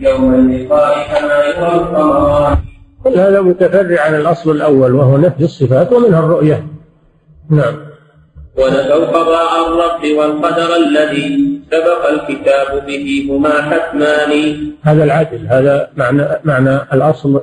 [0.00, 2.56] يوم اللقاء كما يرى
[3.04, 6.66] كل هذا متفرع عن الأصل الأول وهو نفي الصفات ومنها الرؤية.
[7.50, 7.74] نعم.
[8.58, 14.32] ونفوا قضاء الرب والقدر الذي سبق الكتاب به هما حتمان.
[14.82, 17.40] هذا العدل هذا معنى معنى الأصل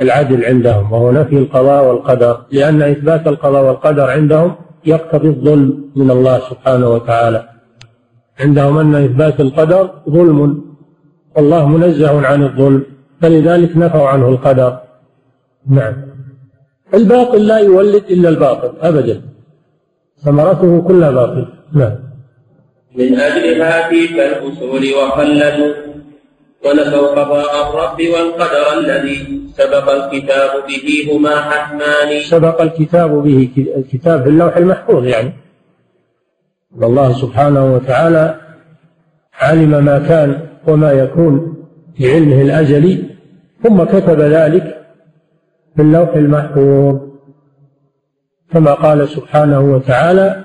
[0.00, 4.54] العدل عندهم وهو نفي القضاء والقدر لأن إثبات القضاء والقدر عندهم
[4.86, 7.55] يقتضي الظلم من الله سبحانه وتعالى.
[8.40, 10.40] عندهم أن إثبات القدر ظلم.
[11.36, 12.82] والله منزه عن الظلم
[13.20, 14.78] فلذلك نفوا عنه القدر.
[15.70, 15.94] نعم.
[16.94, 19.22] الباطل لا يولد إلا الباطل أبدا.
[20.24, 21.46] ثمرته كلها باطل.
[21.72, 21.94] نعم.
[22.96, 25.74] من أجلها تلك الأصول وخلدوا
[26.64, 32.22] ونفوا قضاء الرب والقدر الذي سبق الكتاب به هما حتمان.
[32.22, 35.45] سبق الكتاب به الكتاب في اللوح المحفوظ يعني.
[36.82, 38.40] الله سبحانه وتعالى
[39.34, 41.56] علم ما كان وما يكون
[41.96, 43.04] في علمه الأزلي
[43.62, 44.86] ثم كتب ذلك
[45.76, 47.00] في اللوح المحفوظ.
[48.52, 50.44] كما قال سبحانه وتعالى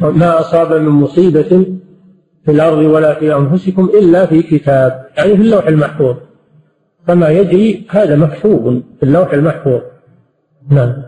[0.00, 1.66] ما أصاب من مصيبة
[2.44, 5.06] في الأرض ولا في أنفسكم إلا في كتاب.
[5.16, 6.16] يعني في اللوح المحفوظ.
[7.06, 9.80] فما يجري هذا مكتوب في اللوح المحفوظ.
[10.70, 11.05] نعم.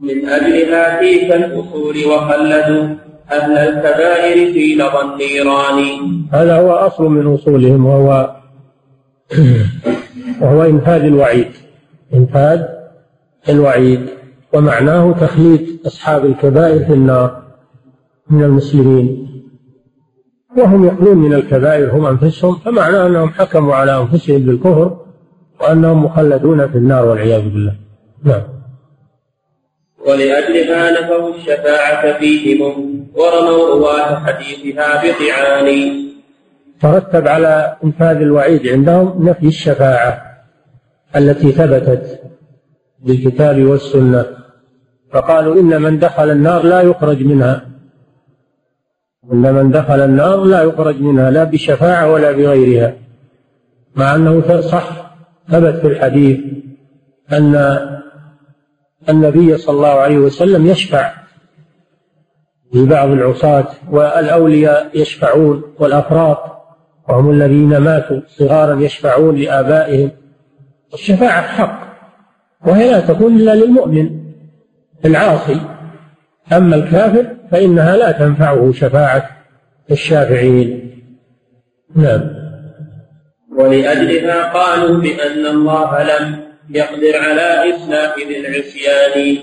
[0.00, 2.94] من أجلها تلك الأصول وخلدوا
[3.32, 6.06] أهل الكبائر في لظى النيران.
[6.32, 8.36] هذا هو أصل من أصولهم وهو
[10.40, 11.48] وهو إنفاذ الوعيد.
[12.14, 12.62] إنفاذ
[13.48, 14.00] الوعيد.
[14.52, 17.42] ومعناه تخليد أصحاب الكبائر في النار
[18.30, 19.26] من المسلمين.
[20.58, 24.96] وهم يقولون من الكبائر هم أنفسهم فمعناه أنهم حكموا على أنفسهم بالكفر
[25.60, 27.74] وأنهم مخلدون في النار والعياذ بالله.
[28.24, 28.55] نعم.
[30.06, 35.92] ولأجلها نفوا الشفاعة فيهم ورموا رواة حديثها بطعان.
[36.80, 40.22] ترتب على إنفاذ الوعيد عندهم نفي الشفاعة
[41.16, 42.20] التي ثبتت
[43.04, 44.26] بالكتاب والسنة.
[45.12, 47.66] فقالوا إن من دخل النار لا يخرج منها.
[49.32, 52.94] إن من دخل النار لا يخرج منها لا بشفاعة ولا بغيرها.
[53.96, 55.14] مع أنه صح
[55.50, 56.38] ثبت في الحديث
[57.32, 57.56] أن
[59.08, 61.12] النبي صلى الله عليه وسلم يشفع
[62.74, 66.38] لبعض العصاة والأولياء يشفعون والأفراط
[67.08, 70.10] وهم الذين ماتوا صغارا يشفعون لآبائهم.
[70.94, 71.86] الشفاعة حق
[72.66, 74.10] وهي لا تكون إلا للمؤمن
[75.04, 75.60] العاصي.
[76.52, 79.28] أما الكافر فإنها لا تنفعه شفاعة
[79.90, 80.90] الشافعين.
[81.96, 82.20] نعم.
[83.58, 89.38] ولأجلها قالوا بأن الله لم يقدر على إصلاح ذي العصيان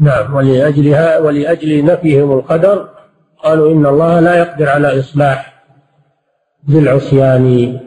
[0.00, 2.88] نعم ولأجلها ولأجل نفيهم القدر
[3.42, 5.62] قالوا إن الله لا يقدر على إصلاح
[6.70, 7.78] ذي العصيان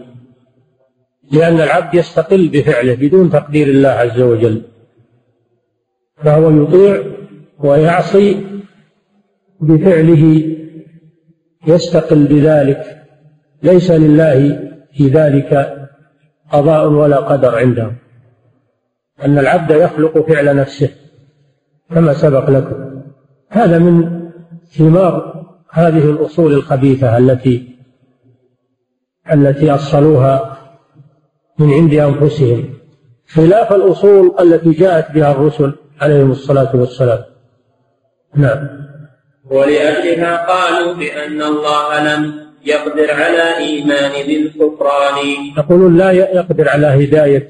[1.32, 4.62] لأن العبد يستقل بفعله بدون تقدير الله عز وجل.
[6.24, 7.04] فهو يطيع
[7.60, 8.44] ويعصي
[9.62, 10.56] بفعله
[11.68, 13.02] يستقل بذلك.
[13.64, 14.60] ليس لله
[14.94, 15.82] في ذلك
[16.56, 17.92] قضاء ولا قدر عنده
[19.26, 20.90] أن العبد يخلق فعل نفسه
[21.90, 23.02] كما سبق لكم.
[23.50, 24.22] هذا من
[24.78, 27.76] ثمار هذه الأصول الخبيثة التي
[29.32, 30.58] التي أصلوها
[31.60, 32.74] من عند أنفسهم.
[33.28, 37.24] خلاف الأصول التي جاءت بها الرسل عليهم الصلاة والسلام.
[38.36, 38.68] نعم.
[39.46, 45.18] ولأجلها قالوا بأن الله لم يقدر على إيمان ذي الكفران
[45.58, 47.50] يقولون لا يقدر على هداية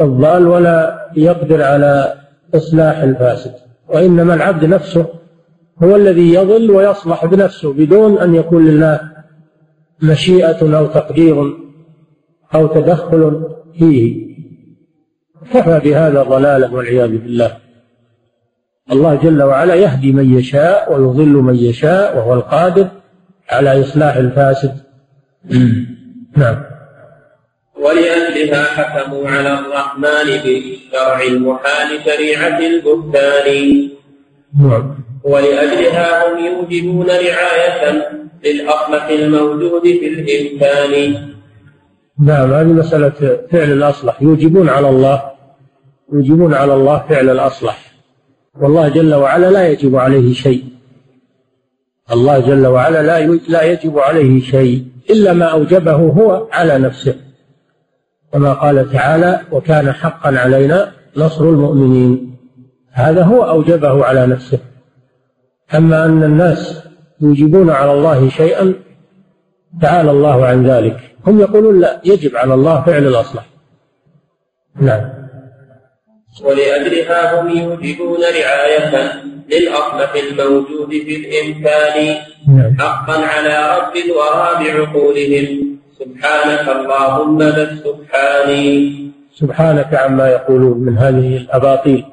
[0.00, 2.14] الضال ولا يقدر على
[2.54, 3.54] إصلاح الفاسد
[3.88, 5.06] وإنما العبد نفسه
[5.82, 9.00] هو الذي يضل ويصلح بنفسه بدون أن يكون لله
[10.02, 11.56] مشيئة أو تقدير
[12.54, 13.42] أو تدخل
[13.78, 14.26] فيه.
[15.52, 17.56] كفى بهذا ضلالا والعياذ بالله.
[18.92, 22.88] الله جل وعلا يهدي من يشاء ويضل من يشاء وهو القادر.
[23.50, 24.74] على إصلاح الفاسد.
[26.36, 26.62] نعم.
[27.80, 33.88] ولأجلها حكموا على الرحمن بالشرع المحال شريعة البهتان.
[34.60, 34.94] نعم.
[35.24, 38.08] ولأجلها هم يوجبون رعاية
[38.44, 41.26] للأصلح الموجود في الإمكان
[42.20, 44.22] نعم هذه مسألة فعل الأصلح.
[44.22, 45.22] يوجبون على الله
[46.12, 47.78] يوجبون على الله فعل الأصلح.
[48.60, 50.75] والله جل وعلا لا يجب عليه شيء.
[52.12, 57.14] الله جل وعلا لا لا يجب عليه شيء إلا ما أوجبه هو على نفسه.
[58.32, 62.36] كما قال تعالى وكان حقا علينا نصر المؤمنين.
[62.92, 64.58] هذا هو أوجبه على نفسه.
[65.74, 66.82] أما أن الناس
[67.20, 68.74] يوجبون على الله شيئا
[69.82, 70.96] تعالى الله عن ذلك.
[71.26, 73.46] هم يقولون لا يجب على الله فعل الأصلح.
[74.80, 75.10] نعم.
[76.44, 79.12] ولأجلها هم يوجبون رعاية.
[79.50, 82.16] للأصلح الموجود في الإمكان
[82.48, 82.76] نعم.
[82.78, 92.04] حقا على رب الورى بعقولهم سبحانك اللهم بل سبحاني سبحانك عما يقولون من هذه الأباطيل.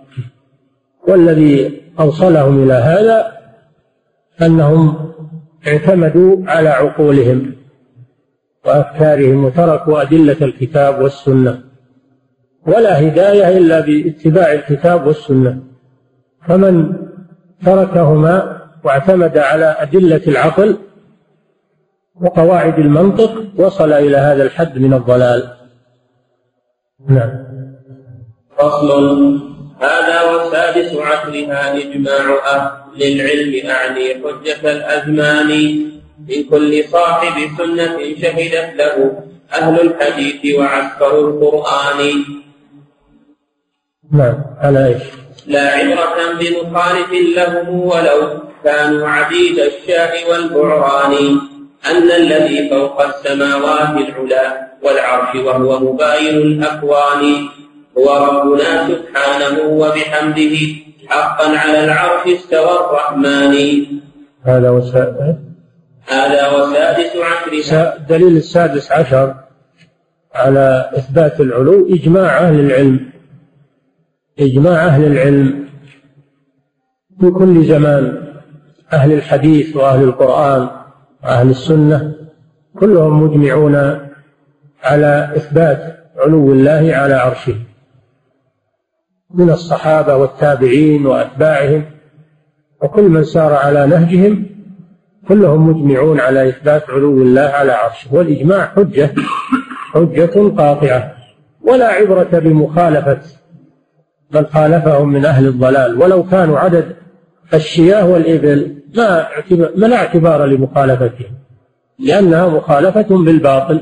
[1.08, 3.38] والذي أوصلهم إلى هذا
[4.42, 5.12] أنهم
[5.68, 7.56] اعتمدوا على عقولهم
[8.66, 11.64] وأفكارهم وتركوا أدلة الكتاب والسنة.
[12.68, 15.60] ولا هداية إلا باتباع الكتاب والسنة.
[16.48, 17.03] فمن
[17.66, 20.78] تركهما واعتمد على أدلة العقل
[22.22, 25.54] وقواعد المنطق وصل إلى هذا الحد من الضلال.
[27.10, 27.32] نعم.
[28.58, 29.54] فصل.
[29.80, 32.26] هذا والسادس عشرها إجماع
[32.56, 35.50] أهل العلم أعني حجة الأزمان.
[36.28, 39.24] من كل صاحب سنة شهدت له
[39.54, 42.24] أهل الحديث وعسكر القرآن.
[44.12, 44.44] نعم.
[44.58, 51.14] على إيش؟ لا عبرة بمخالف لهم ولو كانوا عديد الشاه والبعران.
[51.92, 57.36] أن الذي فوق السماوات العلا والعرش وهو مباين الأكوان.
[57.98, 60.58] هو ربنا سبحانه وبحمده
[61.08, 63.86] حقا على العرش استوى الرحمن.
[64.44, 65.36] هذا وسادس
[66.08, 67.94] هذا وسادس عشر.
[67.98, 69.34] الدليل السادس عشر
[70.36, 73.13] على إثبات العلو إجماع أهل العلم.
[74.40, 75.70] إجماع أهل العلم
[77.20, 78.34] في كل زمان
[78.94, 80.70] أهل الحديث وأهل القرآن
[81.24, 82.16] وأهل السنة
[82.80, 83.76] كلهم مجمعون
[84.84, 87.56] على إثبات علو الله على عرشه.
[89.34, 91.86] من الصحابة والتابعين وأتباعهم
[92.82, 94.46] وكل من سار على نهجهم
[95.28, 98.14] كلهم مجمعون على إثبات علو الله على عرشه.
[98.16, 99.14] والإجماع حجة
[99.94, 101.14] حجة قاطعة
[101.62, 103.20] ولا عبرة بمخالفة
[104.34, 106.02] من خالفهم من أهل الضلال.
[106.02, 106.96] ولو كانوا عدد
[107.54, 109.28] الشياه والإبل ما
[109.76, 111.32] ما لا اعتبار لمخالفتهم
[112.00, 113.82] لأنها مخالفة بالباطل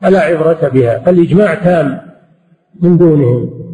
[0.00, 0.98] فلا عبرة بها.
[0.98, 2.00] فالإجماع تام
[2.80, 3.64] من دونهم.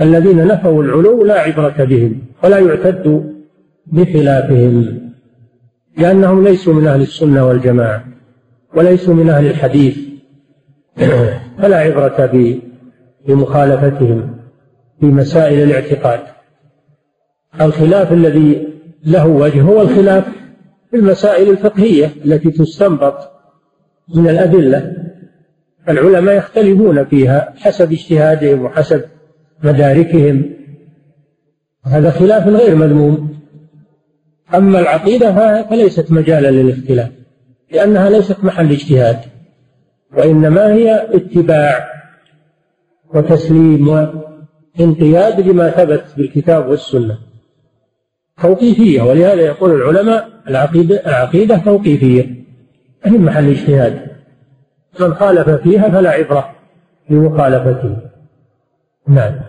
[0.00, 3.34] الذين نفوا العلو لا عبرة بهم ولا يعتد
[3.86, 5.02] بخلافهم
[5.98, 8.04] لأنهم ليسوا من أهل السنة والجماعة
[8.74, 9.98] وليسوا من أهل الحديث
[11.58, 12.58] فلا عبرة
[13.26, 14.41] بمخالفتهم.
[15.02, 16.20] في مسائل الاعتقاد.
[17.60, 18.68] الخلاف الذي
[19.04, 20.24] له وجه هو الخلاف
[20.90, 23.14] في المسائل الفقهية التي تستنبط
[24.14, 24.96] من الأدلة.
[25.88, 29.04] العلماء يختلفون فيها حسب اجتهادهم وحسب
[29.62, 30.50] مداركهم.
[31.84, 33.38] هذا خلاف غير مذموم.
[34.54, 37.10] أما العقيدة فليست مجالا للاختلاف
[37.72, 39.18] لأنها ليست محل اجتهاد
[40.16, 41.88] وإنما هي اتباع
[43.14, 43.88] وتسليم
[44.80, 47.18] وانقياد لما ثبت بالكتاب والسنة.
[48.42, 52.44] توقيفية ولهذا يقول العلماء العقيدة العقيدة توقيفية.
[53.04, 54.12] هي محل اجتهاد؟
[55.00, 56.54] من خالف فيها فلا عبرة
[57.10, 57.96] بمخالفته
[59.08, 59.40] نعم.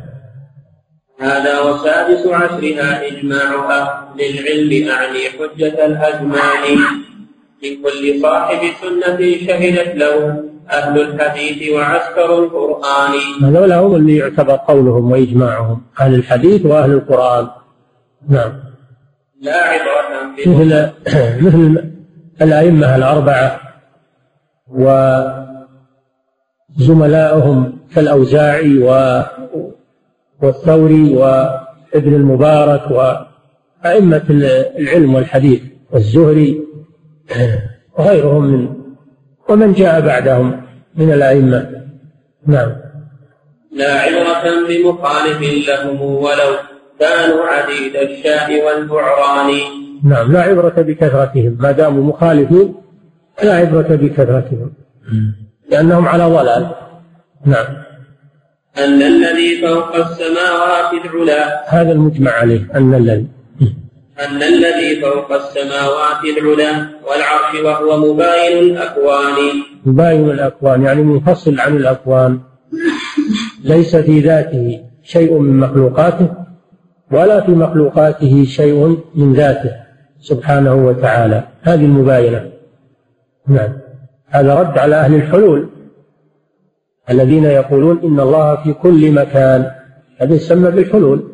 [1.20, 6.78] هذا وسادس عشرها إجماعها للعلم أعني حجة الأزمان
[7.64, 9.18] من كل صاحب سنة
[9.48, 13.12] شهدت له أهل الحديث وعسكر القرآن.
[13.44, 17.48] هذول هم اللي يعتبر قولهم وإجماعهم أهل الحديث وأهل القرآن.
[18.30, 18.54] نعم.
[19.42, 20.04] لا عبرة
[20.48, 20.90] مثل
[21.46, 21.92] مثل
[22.42, 23.60] الأئمة الأربعة
[26.78, 29.22] وزملائهم كالأوزاعي و
[30.42, 34.24] والثوري وابن المبارك وأئمة
[34.80, 36.62] العلم والحديث والزهري
[37.98, 38.83] وغيرهم من
[39.50, 40.62] ومن جاء بعدهم
[40.96, 41.70] من الأئمة؟
[42.48, 42.72] نعم.
[43.72, 46.52] لا عبرة بمخالف لهم ولو
[47.00, 49.52] كانوا عديد الشاء والبعران.
[50.04, 51.58] نعم لا عبرة بكثرتهم.
[51.60, 52.76] ما داموا مخالفين
[53.44, 54.74] لا عبرة بكثرتهم.
[55.70, 56.76] لأنهم على ضلال.
[57.46, 57.66] نعم.
[58.78, 61.64] أن الذي فوق السماوات العلا.
[61.82, 63.28] هذا المجمع عليه أن الذي.
[64.20, 69.36] أن الذي فوق السماوات العلا والعرش وهو مباين الأكوان.
[69.86, 72.40] مباين الأكوان يعني منفصل عن الأكوان.
[73.64, 76.28] ليس في ذاته شيء من مخلوقاته
[77.12, 79.72] ولا في مخلوقاته شيء من ذاته
[80.20, 81.44] سبحانه وتعالى.
[81.62, 82.52] هذه المباينة.
[83.48, 83.74] نعم.
[84.28, 85.70] هذا رد على أهل الحلول
[87.10, 89.72] الذين يقولون إن الله في كل مكان.
[90.18, 91.33] هذا يسمى بالحلول.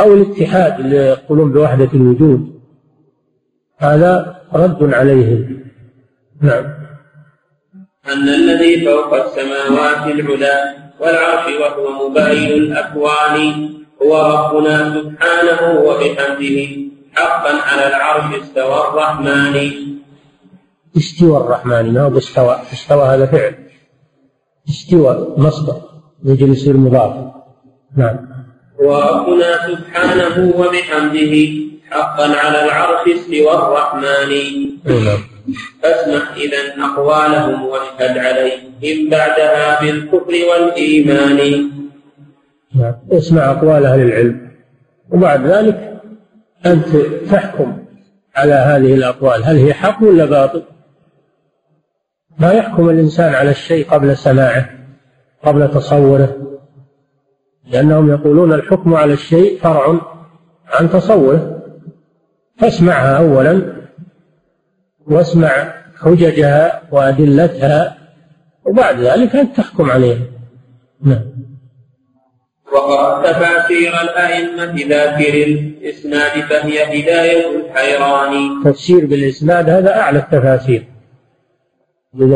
[0.00, 2.60] أو الاتحاد اللي يقولون بوحدة الوجود.
[3.78, 5.60] هذا رد عليهم
[6.42, 6.64] نعم.
[8.12, 13.68] أن الذي فوق السماوات العلى والعرش وهو مبين الأكوان
[14.02, 16.68] هو ربنا سبحانه وبحمده
[17.12, 19.70] حقا على العرش استوى الرحمن.
[20.96, 21.94] استوى الرحمن.
[21.94, 23.54] ما هو استوى؟ استوى هذا فعل.
[24.68, 25.80] استوى مصدر
[26.24, 27.32] يجري يصير مضاف
[27.96, 28.27] نعم.
[28.78, 31.34] وربنا سبحانه وبحمده
[31.90, 34.30] حقا على العرش استوى الرحمن
[34.84, 35.18] نعم.
[35.82, 41.70] فاسمع إذا أقوالهم واشهد عليهم بعدها بالكفر والإيمان.
[42.74, 42.94] نعم.
[43.12, 44.50] اسمع أقوال أهل العلم.
[45.10, 46.00] وبعد ذلك
[46.66, 46.96] أنت
[47.30, 47.78] تحكم
[48.36, 49.44] على هذه الأقوال.
[49.44, 50.62] هل هي حق ولا باطل؟
[52.38, 54.70] ما يحكم الإنسان على الشيء قبل سماعه
[55.44, 56.57] قبل تصوره
[57.70, 60.00] لأنهم يقولون الحكم على الشيء فرع
[60.68, 61.62] عن تصوره.
[62.58, 63.62] فاسمعها أولا
[65.06, 67.98] واسمع حججها وأدلتها
[68.64, 70.18] وبعد ذلك أنت تحكم عليها.
[71.02, 71.24] نعم.
[72.72, 78.62] وقرأت تفاسير الأئمة ذاكر الإسناد فهي هداية الحيران.
[78.64, 80.84] تفسير بالإسناد هذا أعلى التفاسير.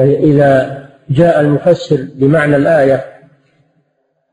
[0.04, 3.11] إذا جاء المفسر بمعنى الآية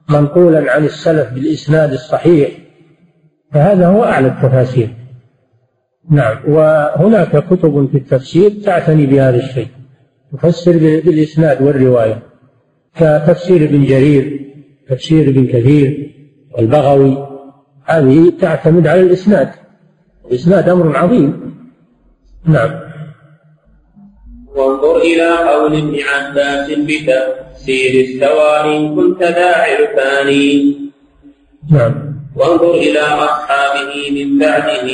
[0.10, 2.50] منقولا عن السلف بالإسناد الصحيح
[3.54, 4.89] فهذا هو أعلى التفاسير.
[6.12, 9.68] نعم وهناك كتب في التفسير تعتني بهذا الشيء
[10.34, 12.24] تفسر بالإسناد والرواية
[12.96, 14.50] كتفسير ابن جرير
[14.89, 16.16] تفسير ابن كثير
[16.58, 17.28] والبغوي
[17.86, 19.50] هذه تعتمد على الإسناد
[20.25, 21.56] الإسناد أمر عظيم.
[22.46, 22.80] نعم.
[24.56, 26.70] وانظر إلى قول ابن عباس
[27.70, 30.30] بتفسير استوى إن كنت ذا عرفان.
[31.72, 32.20] نعم.
[32.36, 34.90] وانظر إلى أصحابه من بعده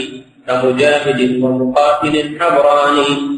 [0.47, 3.35] كمجاهد ومقاتل حبراني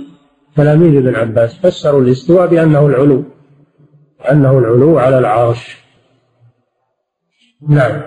[0.55, 3.23] تلاميذ ابن عباس فسروا الاستواء بأنه العلو
[4.31, 5.77] أنه العلو على العرش.
[7.69, 8.01] نعم.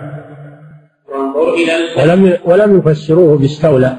[1.09, 3.97] وانظر إلى ولم ولم يفسروه باستولى.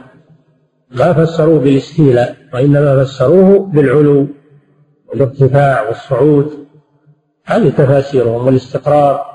[0.90, 4.26] ما فسروه بالاستيلاء وإنما فسروه بالعلو
[5.08, 6.61] والارتفاع والصعود.
[7.44, 9.26] هذه تفاسيرهم والاستقرار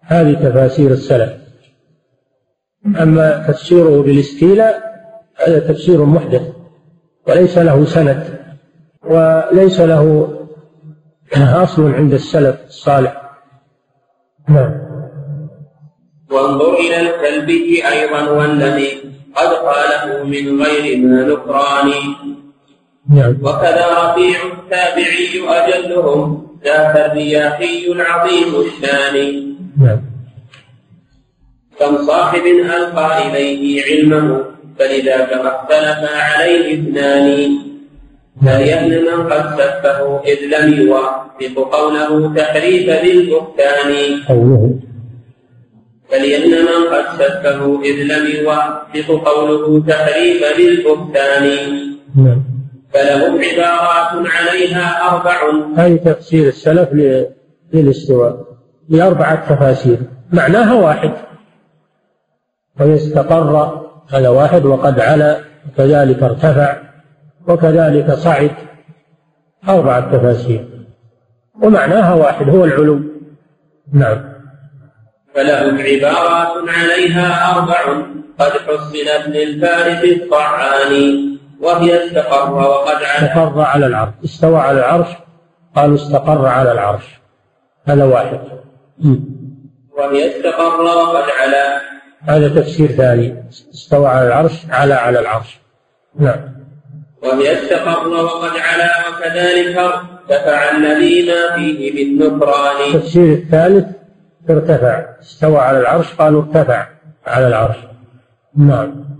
[0.00, 1.32] هذه تفاسير السلف.
[2.86, 4.86] أما تفسيره بالإستيلاء
[5.46, 6.42] هذا تفسير محدث
[7.28, 8.38] وليس له سند
[9.04, 10.32] وليس له
[11.36, 13.22] أصل عند السلف الصالح.
[14.48, 14.74] نعم.
[16.30, 18.88] وانظر إلى الكلبي أيضا والذي
[19.36, 21.92] قد قاله من غير ما نكران.
[23.10, 23.36] نعم.
[23.42, 26.45] وكذا رفيع التابعي أجلهم.
[26.66, 29.14] ذاك الرياحي العظيم الشان
[29.78, 30.00] نعم.
[31.78, 34.44] كم صاحب ألقى إليه علمه
[34.78, 37.58] فلذاك ما اختلف عليه اثنان.
[38.46, 42.90] فليهن من قد سفه إذ لم يوافق قوله تحريف
[44.28, 44.62] قوله.
[46.10, 51.44] فليهن من قد سفه إذ لم يوافق قوله تحريف بالبهتان.
[52.16, 52.55] نعم.
[52.96, 55.36] فلهم عبارات عليها أربع.
[55.76, 56.88] هذه تفسير السلف
[57.72, 58.36] للاستواء
[58.88, 59.98] بأربعة تفاسير.
[60.32, 61.12] معناها واحد.
[62.80, 66.76] وهي استقر هذا واحد وقد علا وكذلك ارتفع
[67.48, 68.50] وكذلك صعد.
[69.68, 70.68] أربعة تفاسير.
[71.62, 73.00] ومعناها واحد هو العلو
[73.92, 74.32] نعم.
[75.34, 78.06] فلهم عبارات عليها أربع.
[78.38, 84.12] قد حصلت للفارس الطعان وهي استقر وقد علا استقر على العرش.
[84.24, 85.08] استوى على العرش.
[85.76, 87.20] قالوا استقر على العرش.
[87.86, 88.40] هذا واحد.
[89.98, 91.80] وهي استقر وقد علا
[92.20, 93.44] هذا تفسير ثاني.
[93.74, 95.58] استوى على العرش على على العرش.
[96.18, 96.56] نعم.
[97.22, 102.94] وهي استقر وقد علا وكذلك ارتفع الذي ما فيه من نكران.
[102.94, 103.86] التفسير الثالث
[104.50, 105.04] ارتفع.
[105.20, 106.86] استوى على العرش قالوا ارتفع
[107.26, 107.76] على العرش.
[108.56, 109.15] نعم.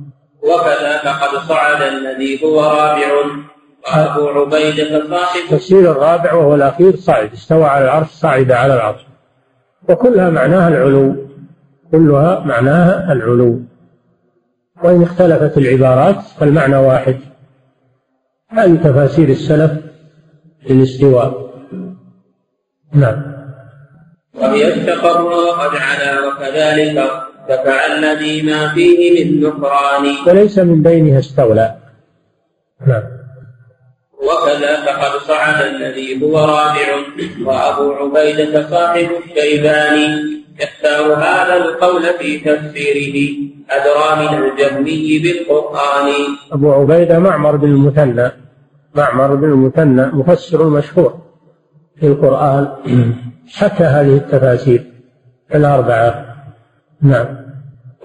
[0.47, 3.07] وكذا فقد صعد الذي هو رابع.
[3.87, 9.00] وأبو عبيدة صاحب التفسير الرابع وهو الأخير صعد استوى على العرش صعد على العرش.
[9.88, 11.17] وكلها معناها العلو.
[11.93, 13.61] كلها معناها العلو.
[14.85, 17.17] وإن اختلفت العبارات فالمعنى واحد.
[18.49, 19.73] هذه تفاسير السلف
[20.71, 21.47] للاستواء.
[22.93, 23.37] نعم.
[24.35, 27.11] وهي استقر وقد علا وكذلك
[27.50, 31.76] ارتفع الذي ما فيه من نكران وليس من بينها استولى.
[32.87, 33.03] نعم.
[34.23, 36.88] وكذا فقد صعد الذي هو رابع
[37.45, 43.37] وأبو عبيدة صاحب الشيباني يختار هذا القول في تفسيره
[43.71, 46.12] أدرى من الجهمي بالقرآن.
[46.53, 48.31] أبو عبيدة معمر بن المثنى.
[48.95, 51.19] معمر بن المثنى مفسر مشهور
[52.00, 52.69] في القرآن.
[53.59, 54.85] حكى هذه التفاسير
[55.55, 56.25] الأربعة.
[57.03, 57.26] نعم.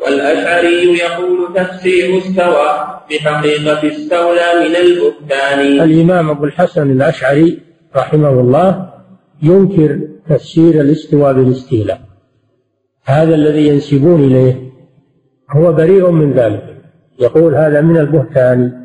[0.06, 5.60] والأشعري يقول تفسير استوى بحقيقة استولى من البهتان.
[5.60, 7.60] الإمام أبو الحسن الأشعري
[7.96, 8.90] رحمه الله
[9.44, 12.02] ينكر تفسير الاستواء بالاستيلاء.
[13.06, 14.72] هذا الذي ينسبون إليه
[15.52, 16.78] هو بريء من ذلك.
[17.20, 18.82] يقول هذا من البهتان.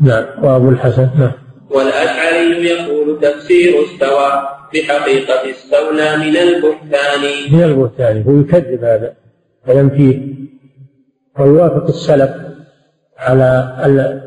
[0.00, 0.24] نعم.
[0.44, 1.32] وأبو الحسن نعم.
[1.70, 7.52] والأشعري يقول تفسير استوى بحقيقة استولى من البهتان.
[7.52, 8.22] من البهتان.
[8.22, 9.14] هو يكذب هذا.
[9.68, 10.34] وينفيه
[11.38, 12.30] ويوافق السلف
[13.18, 14.22] على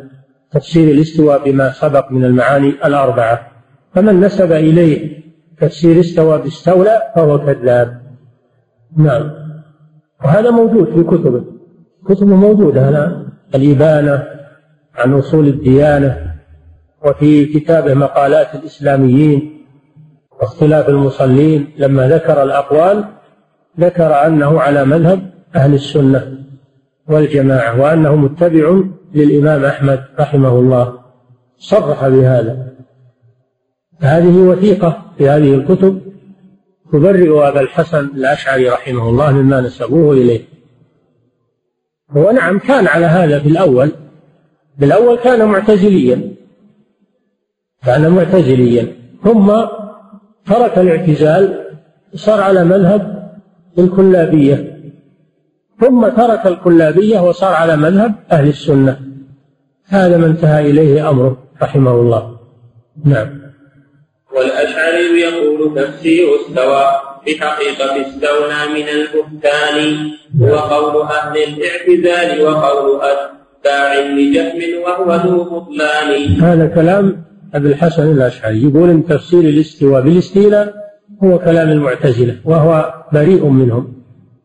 [0.51, 3.51] تفسير الاستواء بما سبق من المعاني الأربعة.
[3.95, 5.19] فمن نسب إليه
[5.61, 8.01] تفسير استوى باستولى فهو كذاب.
[8.97, 9.31] نعم.
[10.23, 11.43] وهذا موجود في كتبه.
[12.07, 14.23] كتبه موجودة الآن الإبانة
[14.95, 16.35] عن أصول الديانة.
[17.05, 19.58] وفي كتابه مقالات الإسلاميين.
[20.49, 23.05] واختلاف المصلين لما ذكر الأقوال
[23.79, 26.37] ذكر أنه على مذهب أهل السنة
[27.07, 28.81] والجماعة وأنه متبع
[29.13, 30.99] للإمام أحمد رحمه الله.
[31.57, 32.67] صرح بهذا.
[33.99, 36.01] هذه وثيقة في هذه الكتب
[36.91, 40.41] تبرئ أبا الحسن الأشعري رحمه الله مما نسبوه إليه.
[42.11, 43.91] هو نعم كان على هذا في الأول.
[44.77, 46.35] بالأول كان معتزليا.
[47.85, 48.95] كان معتزليا.
[49.23, 49.51] ثم
[50.49, 51.65] ترك الاعتزال
[52.15, 53.31] صار على مذهب
[53.79, 54.79] الكلابية.
[55.81, 58.99] ثم ترك الكلابية وصار على مذهب أهل السنة.
[59.87, 62.39] هذا ما انتهى إليه أمره رحمه الله.
[63.05, 63.39] نعم.
[64.35, 66.83] والأشعري يقول تفسير استوى
[67.27, 69.77] بحقيقة استولى من البهتان
[70.41, 76.41] هو قول أهل الاعتزال وقول أتباع لجهم وهو ذو بطلان.
[76.41, 80.73] هذا كلام أبي الحسن الأشعري يقول إن تفسير الاستواء بالاستيلاء
[81.23, 83.93] هو كلام المعتزلة وهو بريء منهم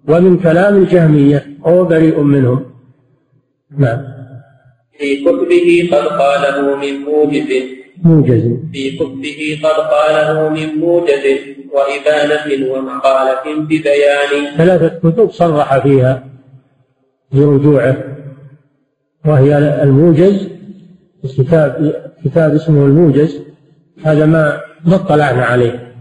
[0.09, 2.65] ومن كلام الجهمية وهو بريء منهم.
[3.79, 4.03] نعم.
[4.99, 7.51] في كتبه قد قاله من موجز.
[8.03, 8.43] موجز.
[8.73, 11.25] في كتبه قد قاله من موجز.
[11.75, 14.57] وإبانة ومقالة ببيان.
[14.57, 16.25] ثلاثة كتب صرح فيها
[17.33, 17.97] برجوعه
[19.27, 20.49] وهي الموجز
[21.39, 23.43] كتاب كتاب اسمه الموجز
[24.05, 25.95] هذا ما ما اطلعنا عليه.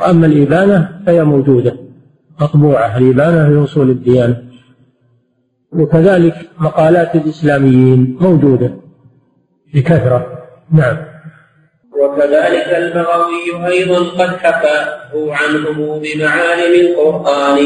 [0.00, 1.76] وأما الإبانة فهي موجودة
[2.40, 4.42] مطبوعة الإبانة في أصول الديانة.
[5.72, 8.74] وكذلك مقالات الإسلاميين موجودة
[9.74, 10.26] بكثرة
[10.72, 10.96] نعم.
[12.02, 17.58] وكذلك البغوي أيضا قد حكاه عنهم بمعالم القرآن.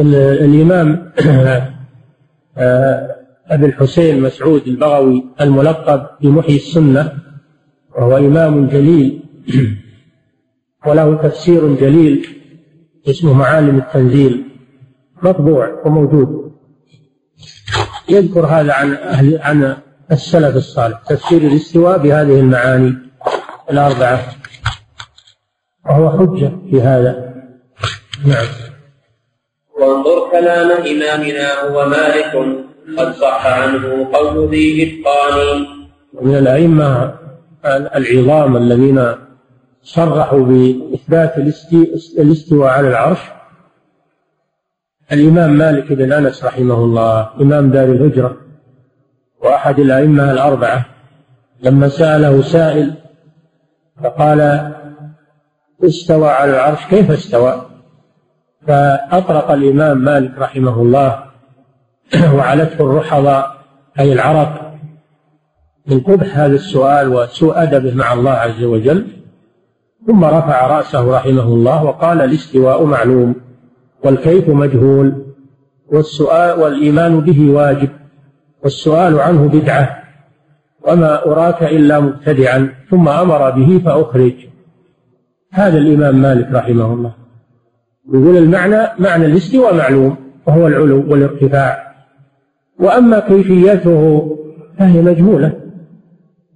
[0.00, 1.12] الإمام
[2.58, 3.17] آه،
[3.50, 7.12] أبي الحسين مسعود البغوي الملقب بمحيي السنة
[7.96, 9.22] وهو إمام جليل.
[10.86, 12.28] وله تفسير جليل
[13.08, 14.44] اسمه معالم التنزيل.
[15.22, 16.52] مطبوع وموجود.
[18.08, 19.76] يذكر هذا عن أهل عن
[20.12, 20.98] السلف الصالح.
[21.08, 22.94] تفسير الاستواء بهذه المعاني
[23.70, 24.20] الأربعة.
[25.86, 27.34] وهو حجة في هذا.
[28.26, 28.46] نعم.
[29.80, 32.67] وانظر كلام إمامنا هو مالك.
[32.96, 35.66] قد صح عنه قول ذي إتقان.
[36.22, 37.14] من الأئمة
[37.66, 39.14] العظام الذين
[39.82, 41.38] صرحوا بإثبات
[42.18, 43.18] الاستواء على العرش
[45.12, 48.36] الإمام مالك بن أنس رحمه الله إمام دار الهجرة
[49.40, 50.84] وأحد الأئمة الأربعة
[51.62, 52.94] لما سأله سائل
[54.04, 54.72] فقال
[55.84, 57.66] استوى على العرش؟ كيف استوى؟
[58.66, 61.27] فأطرق الإمام مالك رحمه الله
[62.36, 63.58] وعلته الرحضاء
[64.00, 64.48] أي العرب
[65.86, 69.06] من قبح هذا السؤال وسوء أدبه مع الله عز وجل
[70.06, 73.34] ثم رفع رأسه رحمه الله وقال الاستواء معلوم
[74.04, 75.26] والكيف مجهول
[75.92, 77.88] والسؤال والإيمان به واجب
[78.62, 80.02] والسؤال عنه بدعة
[80.86, 84.34] وما أراك إلا مبتدعا ثم أمر به فأخرج.
[85.52, 87.14] هذا الإمام مالك رحمه الله.
[88.14, 90.16] يقول المعنى معنى الاستواء معلوم
[90.46, 91.87] وهو العلو والارتفاع.
[92.78, 94.36] وأما كيفيته
[94.78, 95.52] فهي مجهولة.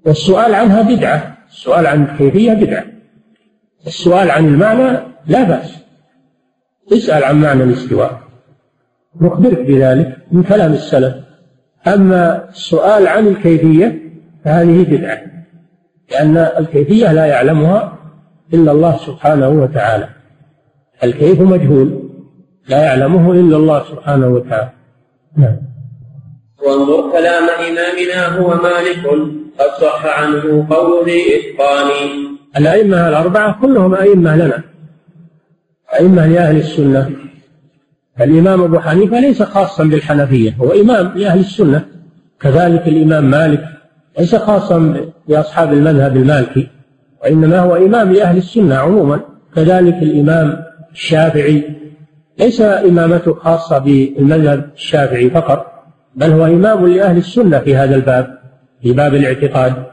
[0.07, 1.37] والسؤال عنها بدعة.
[1.51, 2.85] السؤال عن الكيفية بدعة.
[3.87, 5.85] السؤال عن المعنى لا بأس.
[6.93, 8.21] اسأل عن معنى الاستواء.
[9.21, 11.15] نخبرك بذلك من كلام السلف.
[11.87, 14.03] أما السؤال عن الكيفية
[14.45, 15.19] فهذه بدعة.
[16.11, 17.99] لأن الكيفية لا يعلمها
[18.55, 20.09] إلا الله سبحانه وتعالى.
[21.05, 22.11] الكيف مجهول.
[22.69, 24.71] لا يعلمه إلا الله سبحانه وتعالى.
[25.37, 25.72] نعم.
[26.67, 29.07] وانظر كلام إمامنا هو مالك
[29.59, 31.89] قد صح عنه قول ذي إتقان.
[32.57, 34.63] الأئمة الأربعة كلهم أئمة لنا.
[36.01, 37.11] أئمة لأهل السنة.
[38.21, 41.87] الإمام أبو حنيفة ليس خاصا بالحنفية هو إمام لأهل السنة.
[42.41, 43.65] كذلك الإمام مالك
[44.19, 46.69] ليس خاصا بأصحاب المذهب المالكي
[47.23, 49.21] وإنما هو إمام لأهل السنة عموما.
[49.57, 51.65] كذلك الإمام الشافعي
[52.39, 55.72] ليس إمامته خاصة بالمذهب الشافعي فقط.
[56.15, 58.39] بل هو إمام لأهل السنة في هذا الباب
[58.83, 59.85] في باب الاعتقاد.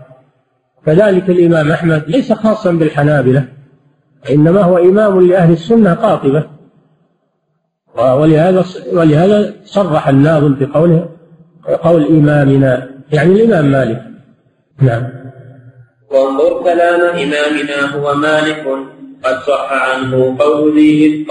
[0.86, 3.46] كذلك الإمام أحمد ليس خاصا بالحنابلة
[4.26, 6.44] وإنما هو إمام لأهل السنة قاطبة.
[7.98, 11.10] ولهذا ولهذا صرح الناظم بقوله
[11.84, 14.04] قول إمامنا يعني الإمام مالك.
[14.82, 15.04] نعم.
[16.12, 18.66] وانظر كلام إمامنا هو مالك
[19.24, 21.26] قد صح عنه قول ذي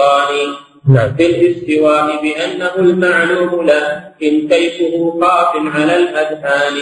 [0.89, 1.15] نعم.
[1.15, 6.73] في الاستواء بأنه المعلوم لكن كيفه خاف على الأذهان.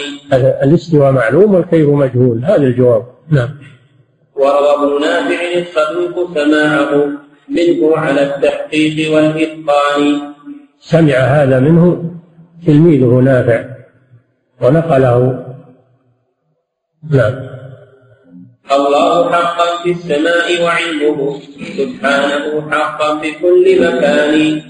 [0.62, 3.06] الاستواء معلوم والكيف مجهول هذا الجواب.
[3.30, 3.48] نعم.
[4.36, 7.08] وروى ابن نافع الصدوق سماعه
[7.48, 10.20] منه على التحقيق والإتقان.
[10.80, 12.12] سمع هذا منه
[12.66, 13.64] تلميذه نافع
[14.62, 15.44] ونقله.
[17.10, 17.47] نعم.
[18.72, 21.40] الله حقا في السماء وعلمه
[21.78, 24.62] سبحانه حقا في كل مكان.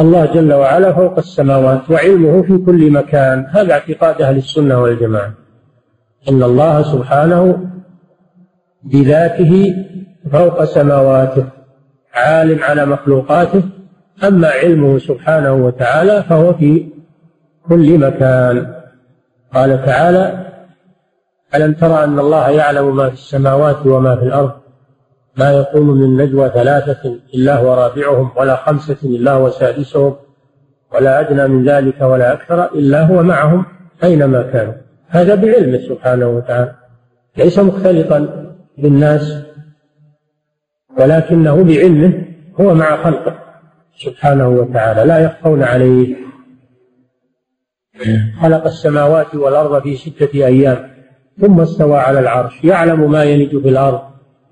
[0.00, 3.46] الله جل وعلا فوق السماوات وعلمه في كل مكان.
[3.50, 5.34] هذا اعتقاد أهل السنة والجماعة.
[6.28, 7.70] إن الله سبحانه
[8.82, 9.74] بذاته
[10.32, 11.44] فوق سماواته
[12.14, 13.62] عالم على مخلوقاته
[14.24, 16.86] أما علمه سبحانه وتعالى فهو في
[17.68, 18.74] كل مكان.
[19.54, 20.43] قال تعالى
[21.54, 24.52] ألم ترى أن الله يعلم ما في السماوات وما في الأرض؟
[25.36, 30.16] ما يقوم من نجوى ثلاثة إلا هو رابعهم ولا خمسة إلا هو سادسهم
[30.94, 33.64] ولا أدنى من ذلك ولا أكثر إلا هو معهم
[34.04, 34.74] أينما كانوا.
[35.08, 36.74] هذا بعلمه سبحانه وتعالى.
[37.36, 38.46] ليس مختلطا
[38.78, 39.42] بالناس
[40.98, 42.24] ولكنه بعلمه
[42.60, 43.38] هو مع خلقه
[43.96, 45.04] سبحانه وتعالى.
[45.04, 46.16] لا يخفون عليه.
[48.42, 50.93] خلق السماوات والأرض في ستة أيام.
[51.40, 54.00] ثم استوى على العرش يعلم ما يلج في الأرض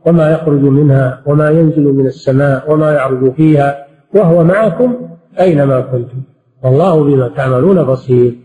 [0.06, 4.96] وما يخرج منها وما ينزل من السماء وما يعرض فيها وهو معكم
[5.40, 6.22] أينما كنتم
[6.62, 8.38] والله بما تعملون بصير.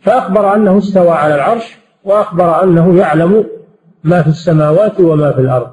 [0.00, 3.44] فأخبر أنه استوى على العرش وأخبر أنه يعلم
[4.04, 5.70] ما في السماوات وما في الأرض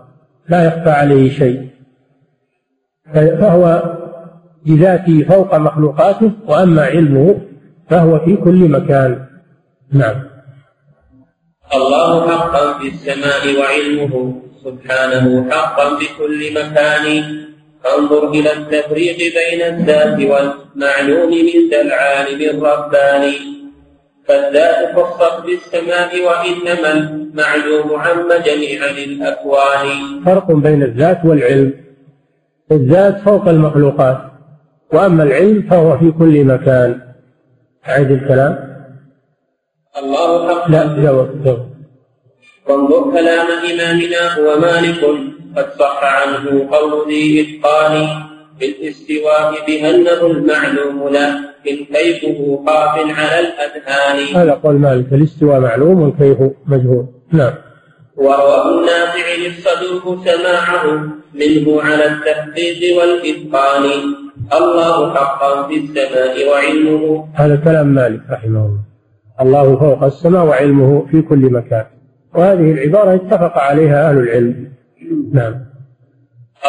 [0.50, 1.70] لا يخفى عليه شيء.
[3.14, 3.96] فهو
[4.66, 7.36] بذاته فوق مخلوقاته وأما علمه
[7.90, 9.26] فهو في كل مكان.
[9.92, 10.35] نعم.
[11.76, 14.14] الله حقا في السماء وعلمه
[14.66, 17.06] سبحانه حقا بكل مكان.
[17.84, 23.38] فانظر إلى التفريق بين الذات والمعلوم من ذا العالم الرباني.
[24.28, 29.88] فالذات خصت بالسماء وإنما المعلوم عم جميع الأكوان
[30.26, 31.74] فرق بين الذات والعلم.
[32.72, 34.18] الذات فوق المخلوقات
[34.94, 37.02] وأما العلم فهو في كل مكان.
[37.90, 38.54] أعيد الكلام.
[39.98, 41.65] الله حق لا جواب جواب.
[42.70, 45.02] وانظر كلام إمامنا هو مالك
[45.58, 48.08] قد صح عنه قول ذي إتقان
[48.60, 54.36] بالإستواء بأنه المعلوم لكن كيفه خاف على الأذهان.
[54.36, 57.06] هذا قول مالك الاستواء معلوم والكيف مجهول.
[57.32, 57.54] نعم.
[58.18, 60.86] وروى النافع الصدوق سماعه
[61.34, 63.84] منه على التحقيق والإتقان.
[64.54, 67.28] الله حقا في السماء وعلمه.
[67.34, 68.80] هذا كلام مالك رحمه الله.
[69.42, 71.86] الله فوق السماء وعلمه في كل مكان.
[72.36, 74.72] وهذه العبارة اتفق عليها أهل العلم.
[75.34, 75.56] نعم.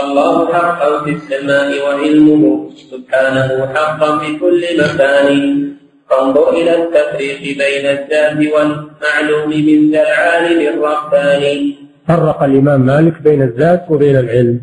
[0.03, 5.67] الله حقا في السماء وعلمه سبحانه حقا في كل مكان.
[6.11, 11.75] فانظر إلى التفريق بين الذات والمعلوم من ذا العالم الرباني
[12.09, 14.61] فرق الإمام مالك بين الذات وبين العلم.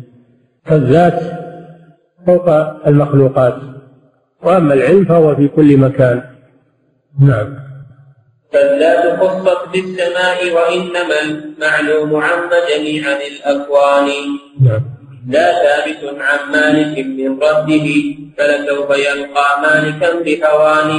[0.64, 1.20] فالذات
[2.26, 2.48] فوق
[2.86, 3.56] المخلوقات
[4.42, 6.22] وأما العلم فهو في كل مكان.
[7.20, 7.63] نعم.
[8.54, 14.08] فالذات خصت بالسماء وإنما المعلوم عم جميع الأكوان.
[14.60, 14.82] نعم.
[15.28, 17.86] لا ثابت عن مالك من رده
[18.38, 20.90] فلسوف يلقى مالكا بهوان.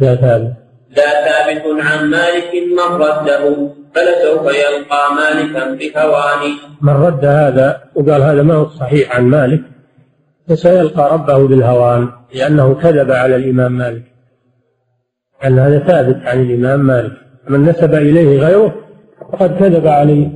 [0.00, 0.52] لا ثابت.
[0.96, 3.42] لا ثابت عن مالك من رده
[3.94, 6.42] فلسوف يلقى مالكا بهوان.
[6.82, 9.62] من رد هذا وقال هذا ما هو صحيح عن مالك
[10.48, 14.09] فسيلقى ربه بالهوان لأنه كذب على الإمام مالك.
[15.44, 17.12] أن هذا ثابت عن الإمام مالك.
[17.48, 18.74] من نسب إليه غيره
[19.32, 20.28] فقد كذب عليه.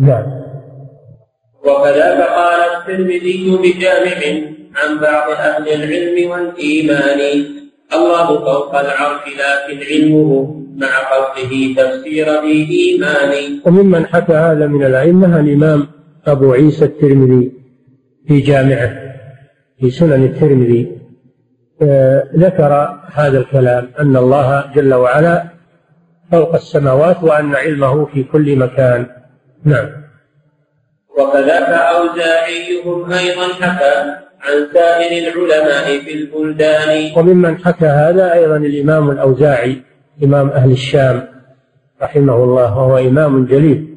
[0.00, 0.24] نعم.
[1.64, 4.20] وكذاك قال الترمذي بجامع
[4.76, 7.44] عن بعض أهل العلم والإيمان.
[7.92, 15.86] الله فوق العرش لكن علمه مع خلقه تفسير بإيمان وممن حكى هذا من الأئمة الإمام
[16.26, 17.52] أبو عيسى الترمذي
[18.28, 18.90] في جامعه
[19.80, 20.99] في سنن الترمذي.
[22.36, 25.44] ذكر هذا الكلام أن الله جل وعلا
[26.32, 29.06] فوق السماوات وأن علمه في كل مكان.
[29.64, 29.88] نعم.
[31.18, 33.94] وكذاك أوزاعيهم أيضا حكى
[34.40, 37.12] عن سائر العلماء في البلدان.
[37.16, 39.82] وممن حكى هذا أيضا الإمام الأوزاعي
[40.24, 41.28] إمام أهل الشام
[42.02, 43.96] رحمه الله وهو إمام جليل.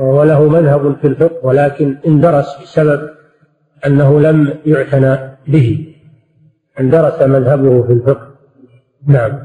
[0.00, 3.10] وله مذهب في الفقه ولكن اندرس بسبب
[3.86, 5.91] أنه لم يعتنى به.
[6.80, 8.28] اندرس مذهبه في الفقه.
[9.06, 9.38] نعم.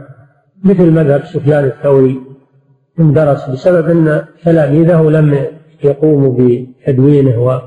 [0.63, 2.21] مثل مذهب سفيان الثوري
[2.99, 5.45] اندرس بسبب أن تلاميذه لم
[5.83, 7.61] يقوموا بتدوينه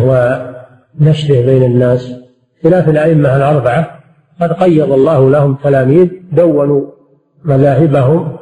[0.00, 2.14] ونشره بين الناس.
[2.62, 4.00] خلاف الأئمة الأربعة
[4.40, 6.86] قد قيض الله لهم تلاميذ دونوا
[7.44, 8.36] مذاهبهم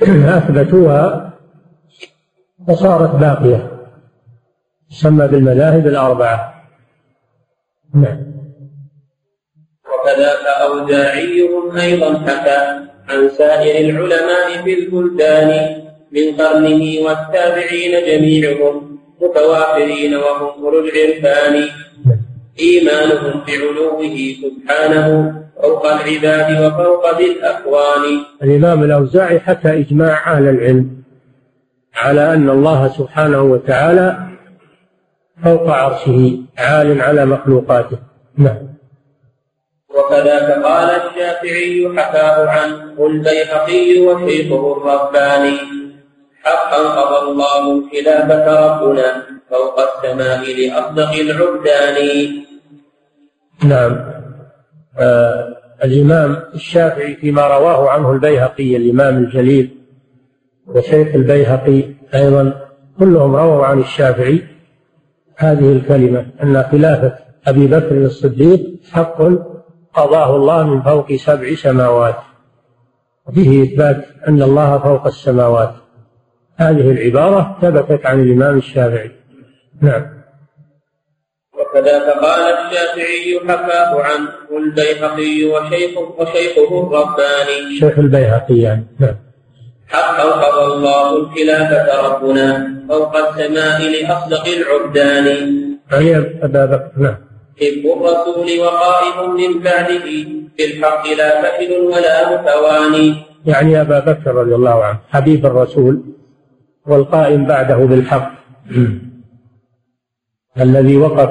[0.00, 1.32] وأثبتوها
[2.68, 3.70] فصارت باقية.
[4.90, 6.53] تسمى بالمذاهب الأربعة.
[7.94, 8.34] نعم
[9.92, 20.64] وكذاك أوزاعيهم أيضا حكى عن سائر العلماء في البلدان من قرنه والتابعين جميعهم متوافرين وهم
[20.64, 21.68] أولو العرفان.
[22.60, 24.02] إيمانهم بعلوه
[24.42, 28.02] سبحانه فوق العباد وفوق ذي الأكوان.
[28.42, 30.90] الإمام الأوزاعي حتى إجماع أهل العلم
[31.94, 34.33] على أن الله سبحانه وتعالى
[35.44, 37.98] فوق عرشه عال على مخلوقاته.
[38.38, 38.74] نعم.
[39.96, 45.58] وكذاك قال الشافعي حكاه عنه البيهقي وشيخه الرباني.
[46.42, 51.96] حقا قضى الله الخلافة ربنا فوق السماء لأصدق العبدان.
[53.64, 53.92] نعم.
[54.98, 59.78] آه الإمام الشافعي فيما رواه عنه البيهقي الإمام الجليل
[60.66, 64.53] وشيخ البيهقي أيضا كلهم رووا عن الشافعي.
[65.36, 68.60] هذه الكلمة أن خلافة أبي بكر الصديق
[68.92, 69.22] حق
[69.94, 72.16] قضاه الله من فوق سبع سماوات.
[73.26, 75.74] وفيه إثبات أن الله فوق السماوات.
[76.56, 79.10] هذه العبارة ثبتت عن الإمام الشافعي.
[79.82, 80.06] نعم.
[81.54, 87.78] وكذا قال الشافعي حكاه عنه البيهقي وشيخه وشيخه الرباني.
[87.80, 88.86] شيخ البيهقي يعني.
[88.98, 89.23] نعم.
[89.94, 92.46] حقا قضى الله الخلافة ربنا
[92.88, 95.26] فوق السماء لأصدق العبدان.
[95.92, 96.90] يعني أبا بكر.
[96.96, 97.16] نعم.
[97.60, 100.06] حب الرسول وقائم من بعده.
[100.56, 103.14] في الحق لا فشل ولا متواني
[103.46, 106.02] يعني أبا بكر رضي الله عنه حبيب الرسول
[106.86, 108.30] والقائم بعده بالحق.
[110.60, 111.30] الذي وقف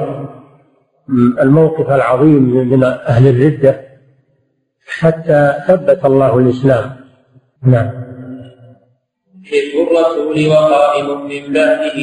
[1.42, 3.82] الموقف العظيم من أهل الردة
[4.88, 6.96] حتى ثبت الله الإسلام.
[7.64, 8.13] نعم.
[9.50, 11.98] حزب الرسول وقائم من بعده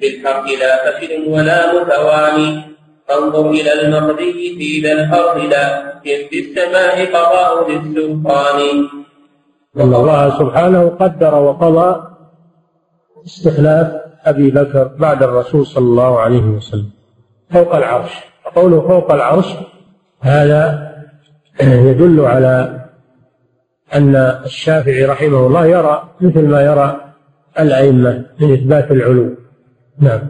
[0.00, 2.62] بالحق لا فشل ولا متواني.
[3.08, 8.58] فانظر إلى المقضي في ذا الأرض لا في السماء قضاء للسلطان.
[9.76, 12.02] أن الله سبحانه قدر وقضى
[13.26, 13.88] استخلاف
[14.24, 16.90] أبي بكر بعد الرسول صلى الله عليه وسلم.
[17.50, 18.12] فوق العرش.
[18.54, 19.46] قوله فوق العرش
[20.20, 20.92] هذا
[21.60, 22.81] يدل على
[23.94, 27.00] أن الشافعي رحمه الله يرى مثل ما يرى
[27.60, 29.36] الأئمة من إثبات العلو.
[30.00, 30.20] نعم.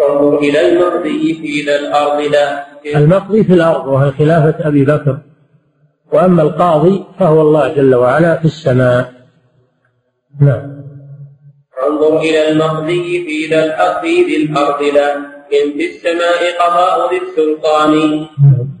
[0.00, 2.64] انظر إلى المقضي في الأرض لا.
[2.96, 5.18] المقضي في الأرض وهي خلافة أبي بكر.
[6.12, 9.12] وأما القاضي فهو الله جل وعلا في السماء.
[10.40, 10.82] نعم.
[11.88, 15.16] انظر إلى المقضي في ذا ذي الأرض لا.
[15.52, 18.26] إن في السماء قضاء ذي السلطان.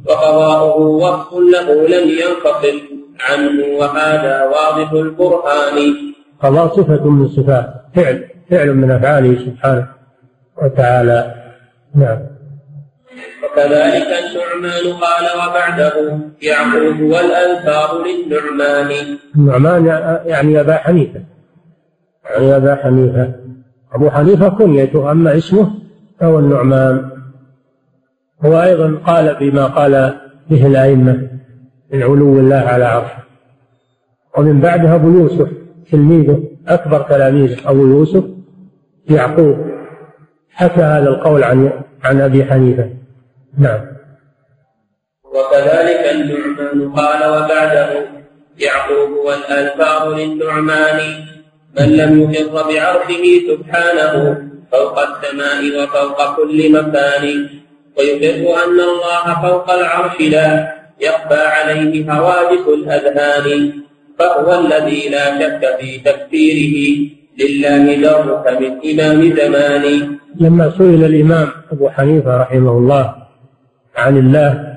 [0.06, 2.91] وقضاؤه وصف له لم ينفصل.
[3.20, 5.94] عنه وهذا واضح البرهان
[6.42, 8.24] قضاء صفة من صفات فعل.
[8.50, 9.88] فعل من أفعاله سبحانه
[10.62, 11.34] وتعالى.
[11.94, 12.18] نعم.
[13.44, 17.90] وكذلك النعمان قال وبعده يعقوب والألفاظ
[18.26, 19.18] للنعمان.
[19.36, 19.86] النعمان
[20.26, 21.20] يعني أبا حنيفة.
[22.30, 23.34] يعني أبا حنيفة.
[23.92, 25.70] أبو حنيفة كنيته أما اسمه
[26.20, 27.10] فهو النعمان.
[28.44, 30.14] هو أيضا قال بما قال
[30.50, 31.31] به الأئمة.
[31.92, 33.22] من علو الله على عرشه
[34.38, 35.48] ومن بعده أبو يوسف
[35.92, 38.24] تلميذه أكبر تلاميذه أبو يوسف
[39.10, 39.56] يعقوب.
[40.50, 41.72] حكى هذا القول عن
[42.04, 42.90] عن أبي حنيفة.
[43.58, 43.80] نعم.
[45.24, 48.06] وكذلك النعمان قال وبعده
[48.58, 51.00] يعقوب والألفاظ للنعمان
[51.78, 57.48] من لم يقر بعرشه سبحانه فوق السماء وفوق كل مكان
[57.98, 63.72] ويقر أن الله فوق العرش لا يخفى عليه حوادث الأذهان
[64.18, 66.76] فهو الذي لا شك في تكفيره.
[67.38, 69.84] لله درك من إمام زمان.
[70.40, 73.14] لما سئل الإمام أبو حنيفة رحمه الله
[73.96, 74.72] عن الله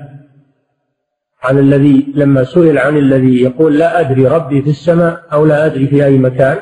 [1.42, 5.86] عن الذي لما سئل عن الذي يقول لا أدري ربي في السماء أو لا أدري
[5.86, 6.56] في أي مكان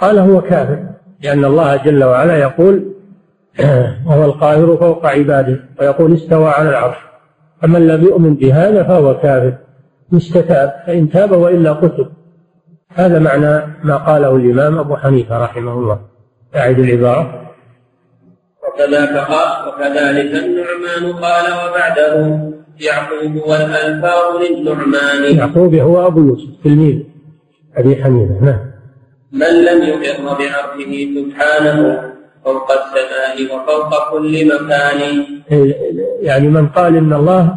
[0.00, 0.78] قال هو كافر
[1.22, 2.94] لأن الله جل وعلا يقول
[4.06, 6.96] وهو القاهر فوق عباده ويقول استوى على العرش.
[7.62, 9.54] فمن لم يؤمن بهذا فهو كافر.
[10.12, 12.10] يستتاب فإن تاب وإلا قتل.
[12.94, 16.00] هذا معنى ما قاله الإمام أبو حنيفة رحمه الله.
[16.56, 17.52] أعد العبارة.
[18.68, 22.14] وكذاك قال وكذلك النعمان قال وبعده
[22.80, 25.36] يعقوب والألفاظ للنعمان.
[25.36, 27.02] يعقوب هو أبو يوسف تلميذ
[27.76, 28.70] أبي حنيفة نعم.
[29.32, 31.78] من لم يقر بعرشه سبحانه
[32.44, 35.00] فوق السماء وفوق كل مكان.
[36.20, 37.54] يعني من قال إن الله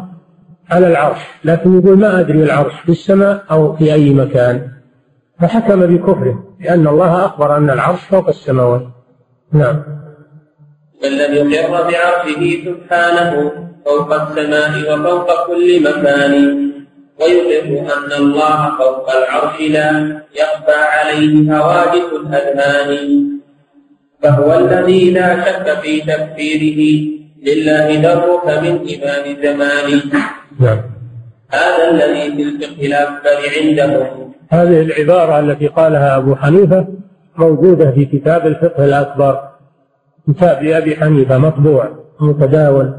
[0.70, 4.68] على العرش لكن يقول ما أدري العرش في السماء أو في أي مكان.
[5.40, 8.86] فحكم بكفره لأن الله أخبر أن العرش فوق السماوات.
[9.52, 9.82] نعم.
[11.02, 13.52] من لم يقر بعرشه سبحانه
[13.86, 16.34] فوق السماء وفوق كل مكان
[17.20, 23.24] ويقر أن الله فوق العرش لا يخفى عليه حوادث الأذهان
[24.22, 27.14] فهو الذي لا شك في تكفيره.
[27.46, 30.00] لله درك من إمام زمان.
[30.60, 30.80] نعم.
[31.50, 36.86] هذا الذي في الفقه الأكبر عندهم هذه العبارة التي قالها أبو حنيفة
[37.36, 39.40] موجودة في كتاب الفقه الأكبر.
[40.28, 41.88] كتاب لأبي حنيفة مطبوع
[42.20, 42.94] متداول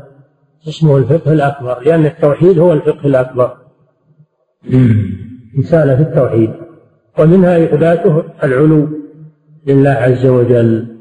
[0.67, 3.57] اسمه الفقه الأكبر لأن التوحيد هو الفقه الأكبر.
[5.59, 6.51] رسالة في التوحيد.
[7.19, 8.89] ومنها إثباته العلو
[9.67, 10.94] لله عز وجل.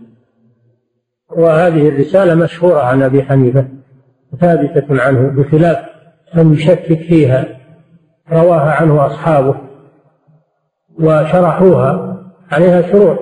[1.37, 3.69] وهذه الرسالة مشهورة عن أبي حنيفة
[4.41, 5.79] ثابتة عنه بخلاف
[6.35, 7.47] من يشكك فيها.
[8.33, 9.55] رواها عنه أصحابه
[11.01, 12.17] وشرحوها
[12.53, 13.19] عليها شروح.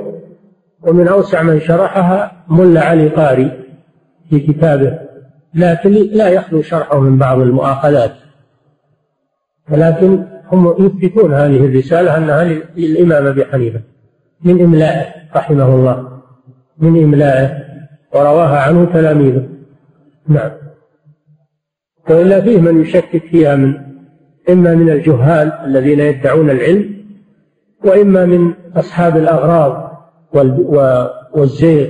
[0.82, 3.52] ومن أوسع من شرحها ملا علي قاري
[4.30, 4.98] في كتابه
[5.54, 8.12] لكن لا يخلو شرحه من بعض المؤاخذات.
[9.70, 12.44] ولكن هم يثبتون هذه الرسالة أنها
[12.76, 13.80] للإمام أبي حنيفة
[14.44, 16.08] من إملائه رحمه الله
[16.78, 17.61] من إملائه.
[18.14, 19.48] ورواها عنه تلاميذه.
[20.28, 20.50] نعم.
[22.10, 23.74] وإلا فيه من يشكك فيها من
[24.50, 27.04] إما من الجهال الذين يدعون العلم
[27.84, 29.92] وإما من أصحاب الأغراض
[31.34, 31.88] والزيغ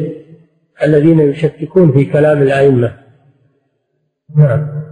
[0.82, 2.92] الذين يشككون في كلام الأئمة.
[4.37, 4.82] نعم.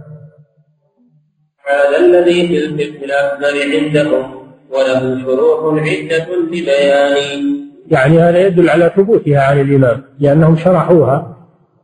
[1.67, 9.41] هذا الذي في الفقه الأكبر عندهم وله شروح عدة لبيان يعني هذا يدل على ثبوتها
[9.41, 11.37] عن الإمام لأنهم شرحوها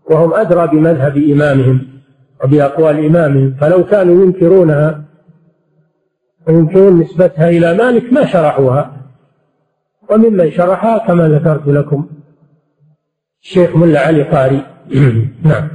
[0.10, 1.88] وهم أدرى بمذهب إمامهم
[2.44, 5.04] وبأقوال إمامهم فلو كانوا ينكرونها
[6.48, 8.98] وينكرون نسبتها إلى مالك ما شرحوها.
[10.10, 12.10] وممن شرحها كما ذكرت لكم
[13.44, 14.66] الشيخ ملا علي قاري.
[15.50, 15.70] نعم.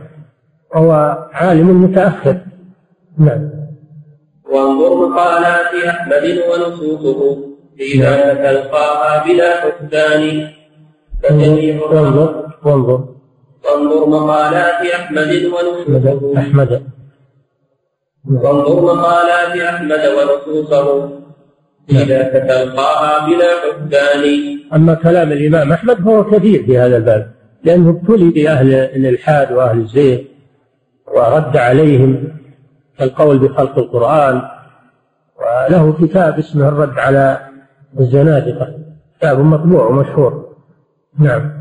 [0.74, 2.36] وهو عالم متأخر.
[3.18, 3.50] نعم.
[4.52, 7.51] وانظر مقالات أحمد ونصوصه.
[7.80, 10.48] إذا تلقاها بلا حسبان
[11.30, 13.04] وانظر وانظر
[13.64, 16.38] وانظر مقالات أحمد ونصوصه.
[16.38, 16.82] أحمد
[18.26, 21.08] وانظر مقالات أحمد ونصوصه.
[21.90, 27.32] إذا تتلقاها بلا حسبان أما كلام الإمام أحمد فهو كثير في هذا الباب
[27.64, 30.18] لأنه ابتلي بأهل الإلحاد وأهل الزيغ
[31.06, 32.38] ورد عليهم
[33.00, 34.42] القول بخلق القرآن
[35.38, 37.51] وله كتاب اسمه الرد على
[38.00, 38.74] الزنادقة
[39.18, 40.56] كتاب مطبوع ومشهور.
[41.18, 41.52] نعم.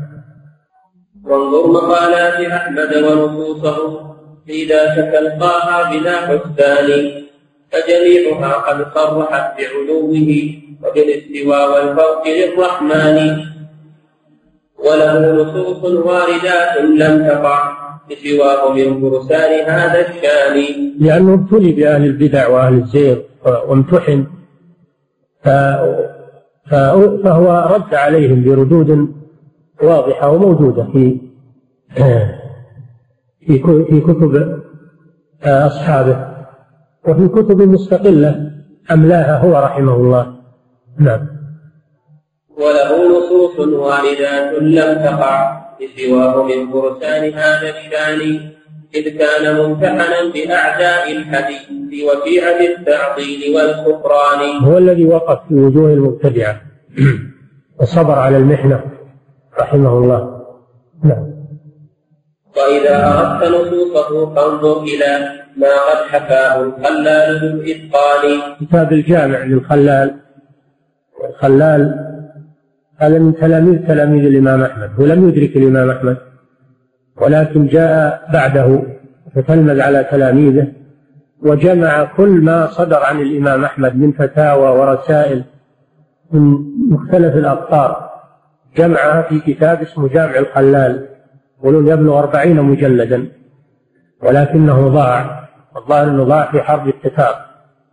[1.24, 4.00] وانظر مقالات أحمد ونصوصه
[4.48, 7.10] إذا تتلقاها بلا حسبان.
[7.72, 10.28] فجميعها قد صرحت بعلوه
[10.82, 13.38] وبالاستواء والفوق للرحمن.
[14.78, 17.72] وله نصوص واردات لم تقع
[18.10, 20.56] بسواه من فرسان هذا الشان.
[21.00, 24.26] لأنه ابتلي بأهل البدع وأهل الزيغ وامتحن.
[26.72, 29.14] فهو رد عليهم بردود
[29.82, 31.20] واضحة وموجودة في
[33.46, 34.62] في كتب
[35.44, 36.26] أصحابه
[37.08, 38.50] وفي كتب مستقلة
[38.90, 40.34] أملاها هو رحمه الله.
[40.98, 41.26] نعم.
[42.56, 48.52] وله نصوص واردات لم تقع بسواه من فرسان هذا الشأن.
[48.94, 54.64] إذ كان ممتحنا بأعداء الحديث وفيعة التعطيل والكفران.
[54.64, 56.60] هو الذي وقف في وجوه المبتدعة.
[57.80, 58.80] وصبر على المحنة.
[59.60, 60.42] رحمه الله.
[61.04, 61.32] نعم.
[62.56, 70.14] وإذا أردت نصوصه فانظر إلى ما قد حكاه الخلال بالإتقان كتاب الجامع للخلال.
[71.28, 72.12] الخلال
[72.96, 74.90] هذا من تلاميذ تلاميذ الإمام أحمد.
[75.00, 76.31] هو لم يدرك الإمام أحمد.
[77.22, 78.82] ولكن جاء بعده
[79.34, 80.72] فتلمذ على تلاميذه
[81.42, 85.44] وجمع كل ما صدر عن الإمام أحمد من فتاوى ورسائل
[86.32, 86.56] من
[86.90, 88.10] مختلف الأقطار
[88.76, 91.08] جمعها في كتاب اسمه جامع الخلال
[91.58, 93.28] يقولون يبلغ أربعين مجلدا
[94.22, 97.34] ولكنه ضاع الظاهر أنه ضاع في حرب التتار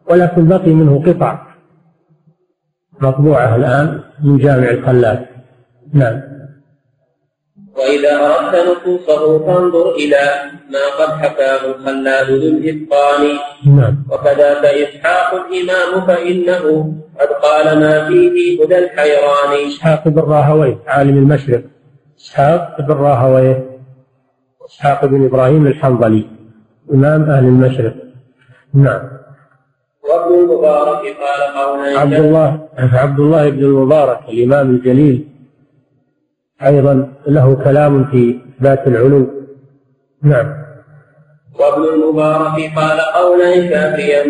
[0.10, 1.40] ولكن بقي منه قطع
[3.02, 5.26] مطبوعة الآن من جامع الخلال.
[5.94, 6.39] نعم.
[7.80, 10.20] وإذا أردت نصوصه فانظر إلى
[10.70, 13.22] ما قد حكاه الخلال ذو الإتقان.
[13.66, 13.96] نعم.
[14.12, 19.68] وكذاك إسحاق الإمام فإنه قد قال ما فيه هدى الحيران.
[19.68, 21.62] إسحاق بن راهويه عالم المشرق.
[22.20, 23.70] إسحاق بن راهويه
[24.70, 26.26] إسحاق بن إبراهيم الحنظلي
[26.94, 27.96] إمام أهل المشرق.
[28.74, 29.02] نعم.
[30.10, 35.29] وابن المبارك قال قولا عبد الله عبد الله بن المبارك الإمام الجليل.
[36.66, 39.28] أيضا له كلام في إثبات العلو.
[40.24, 40.48] نعم.
[41.60, 44.24] وابن المبارك قال قولا كافيا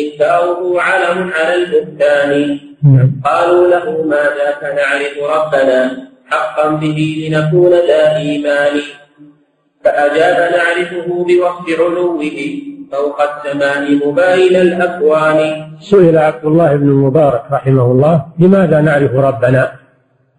[0.00, 2.58] إنكاره علم على البهتان.
[2.82, 3.10] نعم.
[3.24, 5.80] قالوا له ما ذاك نعرف ربنا؟
[6.26, 8.80] حقا به لنكون ذا إيمان.
[9.84, 12.30] فأجاب نعرفه بوصف علوه
[12.92, 15.38] فوق السماء مباين الأكوان.
[15.80, 19.81] سئل عبد الله بن المبارك رحمه الله لماذا نعرف ربنا؟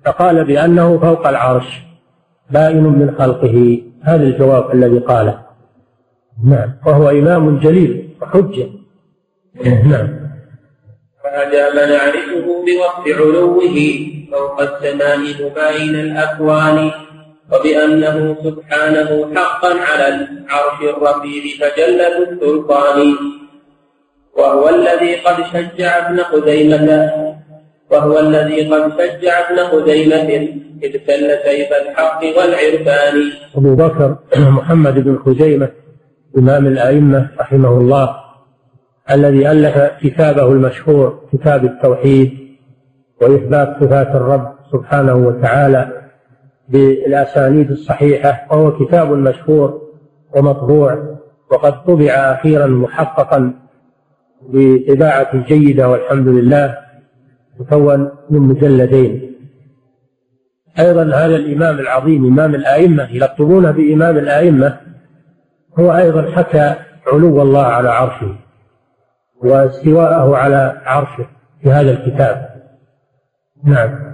[0.05, 1.81] فقال بأنه فوق العرش
[2.51, 3.81] بائن من خلقه.
[4.03, 5.39] هذا الجواب الذي قاله.
[6.45, 6.69] نعم.
[6.85, 8.67] وهو إمام جليل وحجة.
[9.63, 10.07] نعم.
[11.23, 13.75] فأجاب نعرفه بوصف علوه
[14.31, 16.91] فوق السماء مباين الأكوان
[17.51, 23.15] وبأنه سبحانه حقا على العرش الرفيع فجل السلطان.
[24.37, 27.32] وهو الذي قد شجع ابن خزيمة
[27.93, 30.47] وهو الذي قد شجع ابن خزيمة
[30.83, 30.91] إذ
[31.45, 33.31] سيف الحق والعرفان.
[33.55, 34.17] أبو بكر
[34.57, 35.69] محمد بن خزيمة
[36.37, 38.15] إمام الأئمة رحمه الله
[39.11, 42.31] الذي ألف كتابه المشهور كتاب التوحيد
[43.21, 45.91] وإثبات صفات الرب سبحانه وتعالى
[46.69, 49.81] بالأسانيد الصحيحة وهو كتاب مشهور
[50.35, 51.17] ومطبوع
[51.51, 53.53] وقد طبع أخيرا محققا
[54.41, 56.82] بطباعة جيدة والحمد لله.
[57.59, 59.35] مكون من مجلدين.
[60.79, 64.77] أيضا هذا الإمام العظيم إمام الآئمة يلقبونه بإمام الآئمة.
[65.79, 66.75] هو أيضا حكى
[67.07, 68.35] علو الله على عرشه
[69.43, 71.27] واستواءه على عرشه
[71.61, 72.49] في هذا الكتاب.
[73.63, 74.13] نعم.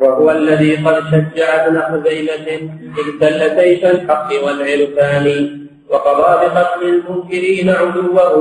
[0.00, 5.63] وهو الذي قد شجع ابن خزيمة اغتل سيف الحق والعرفان.
[5.94, 8.34] وقضى بقتل المنكرين عدوه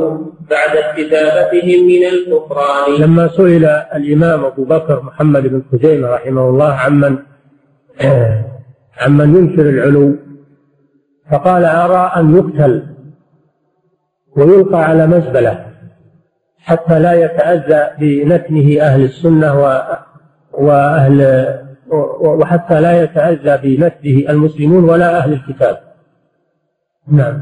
[0.50, 3.02] بعد استتابتهم من الكفران.
[3.02, 7.18] لما سئل الإمام أبو بكر محمد بن خزيمة رحمه الله عمن
[9.02, 10.16] عمن ينكر العلو
[11.32, 12.84] فقال أرى أن يقتل
[14.38, 15.66] ويلقى على مزبلة
[16.60, 19.50] حتى لا يتأذى بنتنه أهل السنة
[20.54, 21.48] وأهل
[22.22, 25.93] وحتى لا يتأذى بنتنه المسلمون ولا أهل الكتاب.
[27.08, 27.42] نعم.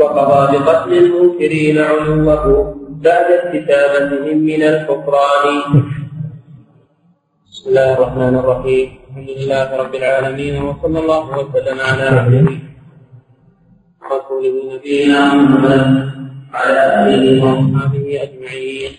[0.00, 5.46] وقضى بقتل المنكرين علوه بعد استتابتهم من الكفران
[7.50, 8.88] بسم الله الرحمن الرحيم.
[9.10, 12.06] الحمد لله رب العالمين وصلى الله وسلم على
[14.12, 15.86] رسوله نبينا محمد
[16.54, 16.82] وعلى
[17.14, 18.92] اله واصحابه أجمعين.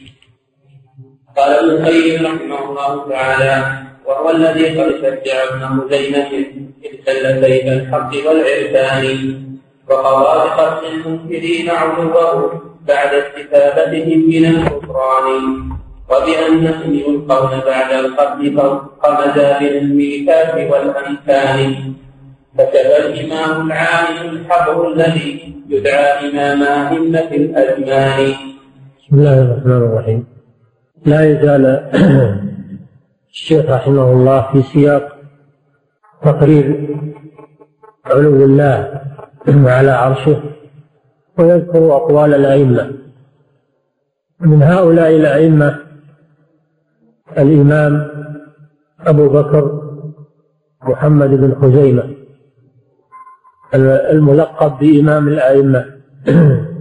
[1.37, 3.55] قال ابن القيم رحمه الله تعالى
[4.07, 6.31] وهو الذي قد شجع ابن خزيمة
[6.87, 9.35] ابتل سيف الحق والعرفان.
[9.89, 15.75] وقضى بقتل المنكرين عدوه بعد استتابتهم من الكفران.
[16.09, 21.93] وبأنهم يلقون بعد القتل فوق مزابل الميثاق والأمثال
[22.57, 28.33] كتب الإمام العالم الحبر الذي يدعى إمام أئمة الأزمان
[28.99, 30.25] بسم الله الرحمن الرحيم.
[31.05, 31.65] لا يزال
[33.33, 35.14] الشيخ رحمه الله في سياق
[36.21, 36.97] تقرير
[38.05, 39.01] علو الله
[39.47, 40.41] على عرشه
[41.37, 42.91] ويذكر أقوال الأئمة.
[44.39, 45.79] من هؤلاء الأئمة
[47.37, 48.07] الإمام
[48.99, 49.81] أبو بكر
[50.83, 52.15] محمد بن خزيمة
[53.73, 55.85] الملقب بإمام الأئمة.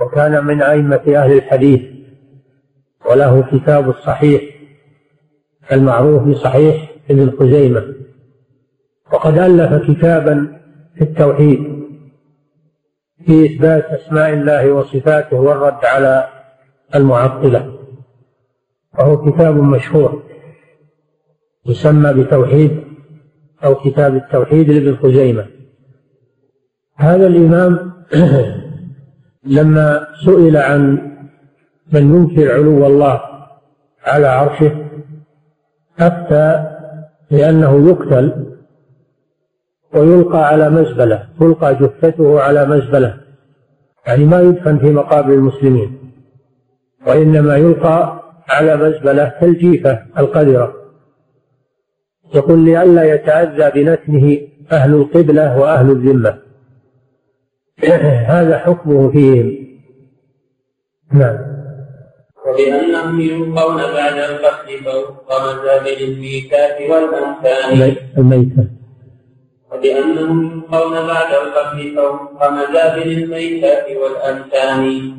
[0.00, 1.82] وكان من أئمة أهل الحديث
[3.10, 4.42] وله كتاب الصحيح
[5.72, 7.94] المعروف بصحيح ابن خزيمة.
[9.12, 10.60] وقد ألف كتابا
[10.94, 11.76] في التوحيد
[13.26, 16.28] في إثبات أسماء الله وصفاته والرد على
[16.94, 17.78] المعطلة.
[18.98, 20.22] وهو كتاب مشهور
[21.66, 22.84] يسمى بتوحيد
[23.64, 25.46] أو كتاب التوحيد لابن خزيمة.
[26.96, 27.92] هذا الإمام
[29.56, 31.12] لما سئل عن
[31.92, 33.20] من ينكر علو الله
[34.04, 34.86] على عرشه
[35.98, 36.75] أفتى
[37.30, 38.46] بأنه يقتل
[39.94, 43.20] ويلقى على مزبلة تلقى جثته على مزبلة.
[44.06, 45.98] يعني ما يدفن في مقابر المسلمين
[47.06, 50.74] وإنما يلقى على مزبلة كالجيفة القذرة.
[52.34, 54.38] يقول لئلا يتأذى بنتنه
[54.72, 56.38] أهل القبلة وأهل الذمة.
[58.34, 59.66] هذا حكمه فيهم.
[61.12, 61.55] نعم.
[62.56, 68.64] وبأنهم يلقون بعد القتل فوق مزابل الميتات والأنثان الميتة
[69.72, 75.12] وبأنهم يلقون بعد القتل فوق مزابل الميتات والأنثان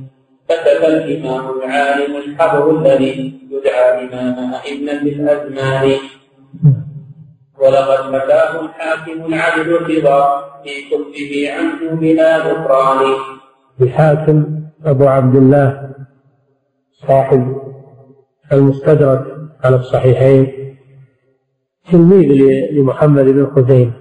[0.50, 5.92] كتب الإمام العالم الحبر الذي يدعى إمام أئمة الأزمان
[7.60, 13.00] ولقد حكاه الحاكم العدل الرضا في كتبه عنه بلا نكران
[13.82, 14.46] الحاكم
[14.86, 15.87] أبو عبد الله
[17.08, 17.62] صاحب
[18.52, 19.26] المستدرك
[19.64, 20.54] على الصحيحين
[21.92, 22.32] تلميذ
[22.72, 23.94] لمحمد بن خزيمة.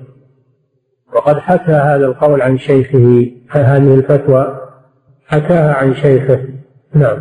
[1.15, 4.61] وقد حكى هذا القول عن شيخه هذه الفتوى.
[5.27, 6.49] حكاها عن شيخه.
[6.95, 7.19] نعم.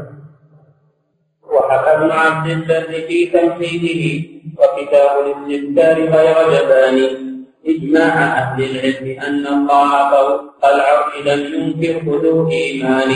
[1.44, 4.26] وحكى ابن عبد البر في تمثيله
[4.60, 5.12] وكتاب
[5.48, 7.26] الاستذكار غير جبان
[7.68, 13.12] إجماع أهل العلم أن الله فوق العرش لم ينكر خذوا إيمان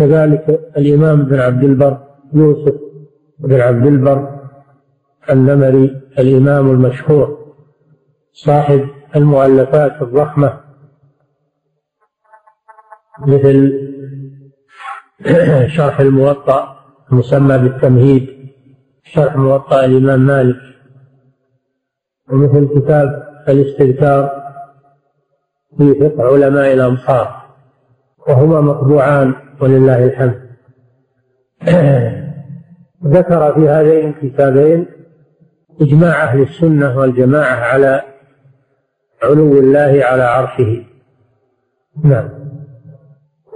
[0.00, 1.98] كذلك الإمام بن عبد البر
[2.34, 2.74] يوسف
[3.38, 4.40] بن عبد البر
[5.30, 7.54] النمري الإمام المشهور
[8.32, 10.60] صاحب المؤلفات الضخمة
[13.26, 13.72] مثل
[15.76, 16.76] شرح الموطأ
[17.12, 18.50] المسمى بالتمهيد
[19.04, 20.60] شرح موطأ الإمام مالك
[22.30, 24.40] ومثل كتاب الاستذكار
[25.78, 27.40] في فقه علماء الأمصار
[28.28, 30.50] وهما مطبوعان ولله الحمد.
[33.16, 34.86] ذكر في هذين الكتابين
[35.80, 38.02] إجماع أهل السنة والجماعة على
[39.22, 40.84] علو الله على عرشه.
[42.04, 42.28] نعم.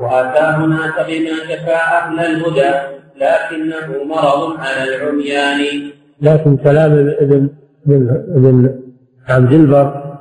[0.01, 2.73] وأتى هناك بما شفى أهل الهدى
[3.17, 5.91] لكنه مرض على العميان.
[6.21, 7.49] لكن كلام ابن
[7.87, 8.81] ابن ابن
[9.29, 10.17] عبد البر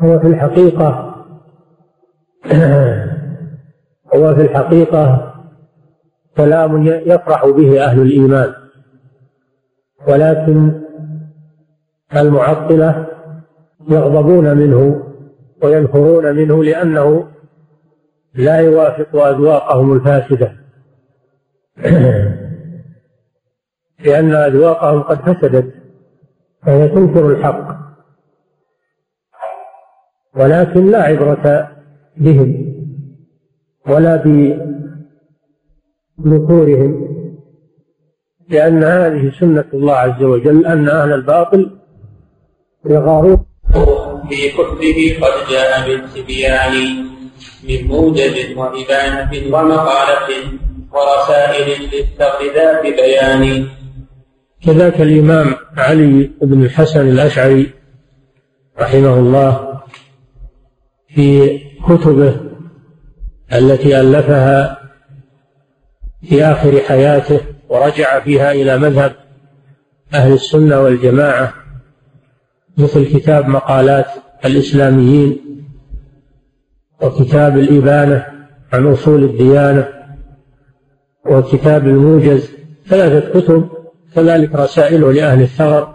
[0.00, 1.14] هو في الحقيقة
[4.14, 5.34] هو في الحقيقة
[6.36, 8.54] كلام يفرح به أهل الإيمان
[10.08, 10.82] ولكن
[12.16, 13.06] المعطلة
[13.88, 15.04] يغضبون منه
[15.62, 17.28] وينفرون منه لأنه
[18.34, 20.52] لا يوافق أذواقهم الفاسدة.
[24.04, 25.74] لأن أذواقهم قد فسدت
[26.62, 27.78] فهي تنكر الحق
[30.36, 31.70] ولكن لا عبرة
[32.16, 32.77] بهم.
[33.88, 34.16] ولا
[36.18, 37.08] بنفورهم
[38.48, 41.70] لأن هذه سنة الله عز وجل أن أهل الباطل
[42.86, 43.44] يغارون.
[44.28, 46.72] في كتبه قد جاء بالتبيان
[47.68, 50.28] من موجز وإبانة ومقالة
[50.92, 53.66] ورسائل للتغذاء بيان.
[54.66, 57.70] كذاك الإمام علي بن الحسن الأشعري
[58.80, 59.80] رحمه الله
[61.14, 61.58] في
[61.88, 62.47] كتبه
[63.52, 64.78] التي ألفها
[66.28, 69.12] في آخر حياته ورجع فيها إلى مذهب
[70.14, 71.54] أهل السنة والجماعة
[72.78, 74.06] مثل كتاب مقالات
[74.44, 75.38] الإسلاميين
[77.02, 78.26] وكتاب الإبانة
[78.72, 79.88] عن أصول الديانة
[81.26, 82.50] وكتاب الموجز
[82.86, 83.68] ثلاثة كتب
[84.14, 85.94] كذلك رسائله لأهل الثغر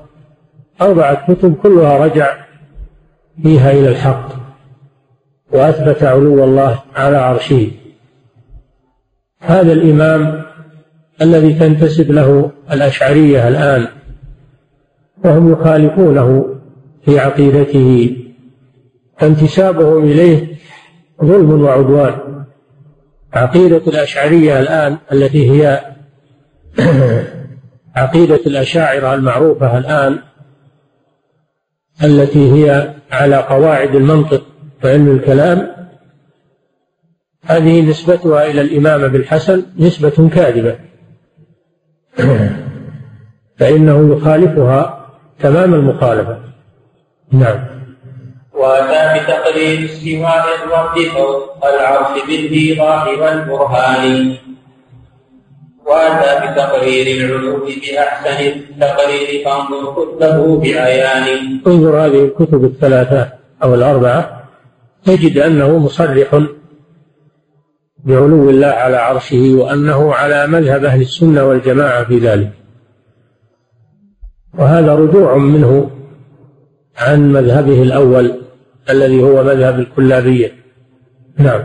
[0.81, 2.45] أربعة كتب كلها رجع
[3.43, 4.42] فيها إلى الحق.
[5.53, 7.71] وأثبت علو الله على عرشه.
[9.39, 10.43] هذا الإمام
[11.21, 13.87] الذي تنتسب له الأشعرية الآن
[15.25, 16.55] وهم يخالفونه
[17.05, 18.17] في عقيدته.
[19.17, 20.47] فانتسابهم إليه
[21.23, 22.45] ظلم وعدوان.
[23.33, 25.81] عقيدة الأشعرية الآن التي هي
[27.95, 30.19] عقيدة الأشاعرة المعروفة الآن
[32.03, 34.52] التي هي على قواعد المنطق.
[34.83, 35.73] وعلم الكلام
[37.45, 40.75] هذه نسبتها إلى الإمام أبي الحسن نسبة كاذبة.
[43.59, 45.09] فإنه يخالفها
[45.39, 46.39] تمام المخالفة.
[47.31, 47.59] نعم.
[48.53, 54.35] وأتى بتقرير استواء الرب فوق العرش بالإيضاح والبرهان.
[55.85, 61.27] وأتى بتقرير العلو بأحسن التقرير فانظر كتبه بعيان
[61.67, 63.29] انظر هذه الكتب الثلاثة
[63.63, 64.42] أو الأربعة.
[65.05, 66.43] تجد أنه مصرح
[68.03, 72.51] بعلو الله على عرشه وأنه على مذهب أهل السنة والجماعة في ذلك.
[74.59, 75.91] وهذا رجوع منه
[76.97, 78.41] عن مذهبه الأول
[78.89, 80.51] الذي هو مذهب الكلابية.
[81.37, 81.63] نعم.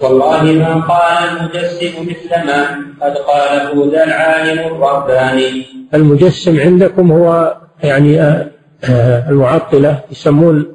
[0.00, 2.64] والله ما قال المجسم مثل ما
[3.00, 5.66] قد قاله ذا العالم الرباني.
[5.94, 8.50] المجسم عندكم هو يعني آه،
[8.84, 10.66] آه، المعطلة يسمون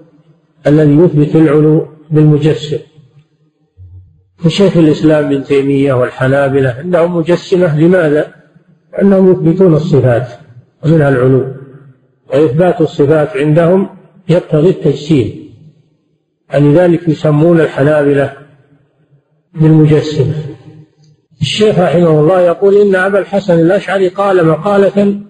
[0.67, 2.77] الذي يثبت العلو بالمجسم.
[4.45, 7.79] وشيخ الإسلام ابن تيمية والحنابلة عندهم مجسمة.
[7.79, 8.33] لماذا؟
[9.01, 10.27] أنهم يثبتون الصفات
[10.85, 11.53] ومنها العلو
[12.29, 13.89] وإثبات الصفات عندهم
[14.29, 15.49] يقتضي التجسيم.
[16.55, 18.33] لذلك يسمون الحنابلة
[19.53, 20.33] بالمجسمة.
[21.41, 25.21] الشيخ رحمه الله يقول إن أبا الحسن الأشعري قال مقالة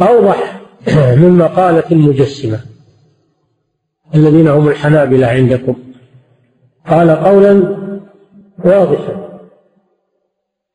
[0.00, 0.60] أوضح
[1.16, 2.60] من مقالة المجسمة.
[4.14, 5.76] الذين هم الحنابلة عندكم.
[6.88, 7.76] قال قولا
[8.64, 9.24] واضحا.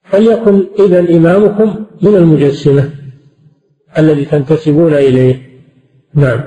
[0.03, 2.89] فليكن إذا إمامكم من المجسمة
[3.97, 5.49] الذي تنتسبون إليه.
[6.15, 6.41] نعم.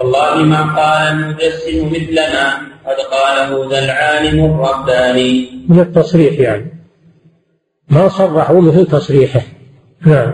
[0.00, 2.54] والله ما قال المجسم مثل ما
[2.86, 6.72] قد قاله ذا العالم الرباني من التصريح يعني.
[7.90, 9.40] ما صرحوا مثل تصريحه.
[10.06, 10.32] نعم.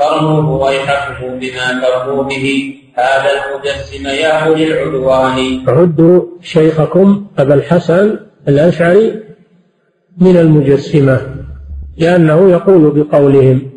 [0.00, 2.76] قرنوه ويحقه بما كرهوا به.
[2.94, 8.18] هذا المجسم يا أولي العدوان عدوا شيخكم أبا الحسن
[8.48, 9.22] الأشعري
[10.18, 11.20] من المجسمة
[11.96, 13.70] لأنه يقول بقولهم.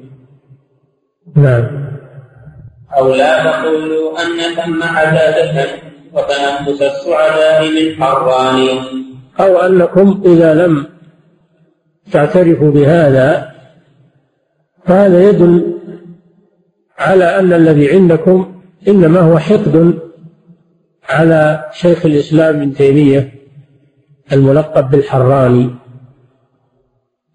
[1.36, 1.84] نعم.
[2.98, 5.66] أو لا تقولوا أن ثم عدادة
[6.14, 8.68] وتنفس السعداء من حران
[9.40, 10.86] أو أنكم إذا لم
[12.12, 13.54] تعترفوا بهذا
[14.86, 15.74] فهذا يدل
[17.00, 18.53] على أن الذي عندكم
[18.88, 20.00] إنما هو حقد
[21.10, 23.34] على شيخ الإسلام ابن تيمية
[24.32, 25.70] الملقب بالحراني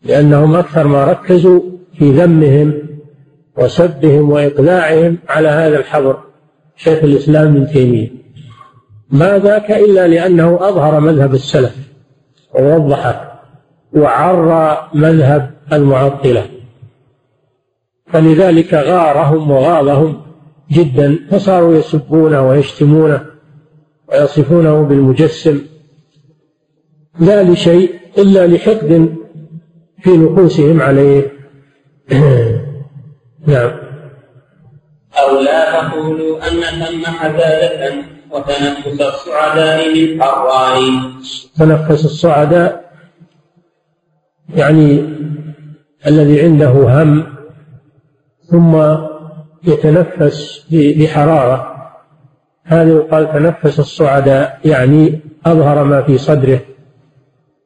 [0.03, 1.61] لأنهم أكثر ما ركزوا
[1.99, 2.74] في ذمهم
[3.57, 6.18] وسبهم وإقلاعهم على هذا الحبر
[6.76, 8.09] شيخ الإسلام ابن تيمية.
[9.11, 11.76] ما ذاك إلا لأنه أظهر مذهب السلف
[12.55, 13.42] ووضحه
[13.92, 16.46] وعرى مذهب المعطلة.
[18.07, 20.28] فلذلك غارهم وغاضهم
[20.70, 23.26] جدا فصاروا يسبونه ويشتمونه
[24.08, 25.60] ويصفونه بالمجسم.
[27.20, 29.14] لا لشيء إلا لحقد
[30.02, 31.32] في نفوسهم عليه.
[33.46, 33.70] نعم.
[35.18, 37.94] أو لا تقولوا أن ثم حدادة
[38.30, 41.12] وتنفس الصعداء من حران
[41.58, 42.92] تنفس الصعداء
[44.54, 45.04] يعني
[46.06, 47.26] الذي عنده هم
[48.50, 48.74] ثم
[49.68, 51.74] يتنفس بحرارة.
[52.64, 56.60] هذا يقال تنفس الصعداء يعني أظهر ما في صدره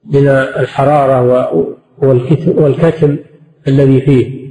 [0.04, 1.50] من الحرارة
[2.56, 3.16] والكتم
[3.68, 4.42] الذي فيه.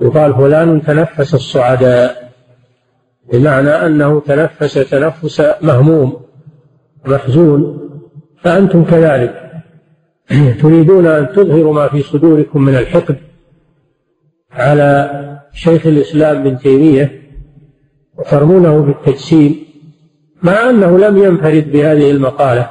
[0.00, 2.32] يقال فلان تنفس الصعداء
[3.32, 6.20] بمعنى أنه تنفس تنفس مهموم
[7.06, 7.88] محزون
[8.42, 9.48] فأنتم كذلك.
[10.62, 13.16] تريدون أن تظهروا ما في صدوركم من الحقد
[14.52, 15.27] على
[15.58, 17.22] شيخ الإسلام ابن تيمية
[18.16, 19.56] وترمونه بالتجسيم
[20.42, 22.70] مع أنه لم ينفرد بهذه المقالة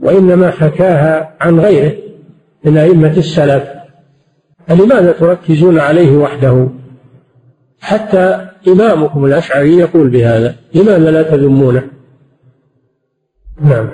[0.00, 1.92] وإنما حكاها عن غيره
[2.64, 3.64] من أئمة السلف.
[4.68, 6.68] فلماذا تركزون عليه وحده؟
[7.80, 11.82] حتى إمامكم الأشعري يقول بهذا لماذا لا تذمونه؟
[13.60, 13.90] نعم.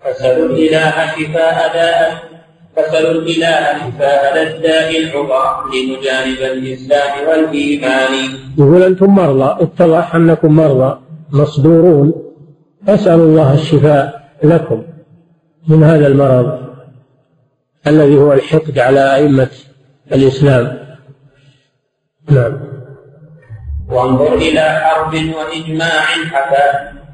[0.00, 2.29] فسلوا الإله شفاء داء
[2.76, 8.12] فسلوا الإله شفاء الداء العظى لمجانب الإسلام والإيمان.
[8.58, 10.98] يقول أنتم مرضى اتضح أنكم مرضى
[11.32, 12.14] مصدورون.
[12.88, 14.82] أسأل الله الشفاء لكم
[15.68, 16.58] من هذا المرض
[17.86, 19.50] الذي هو الحقد على أئمة
[20.12, 20.78] الإسلام.
[22.30, 22.58] نعم.
[23.88, 26.66] وانظر إلى حرب وإجماع حتى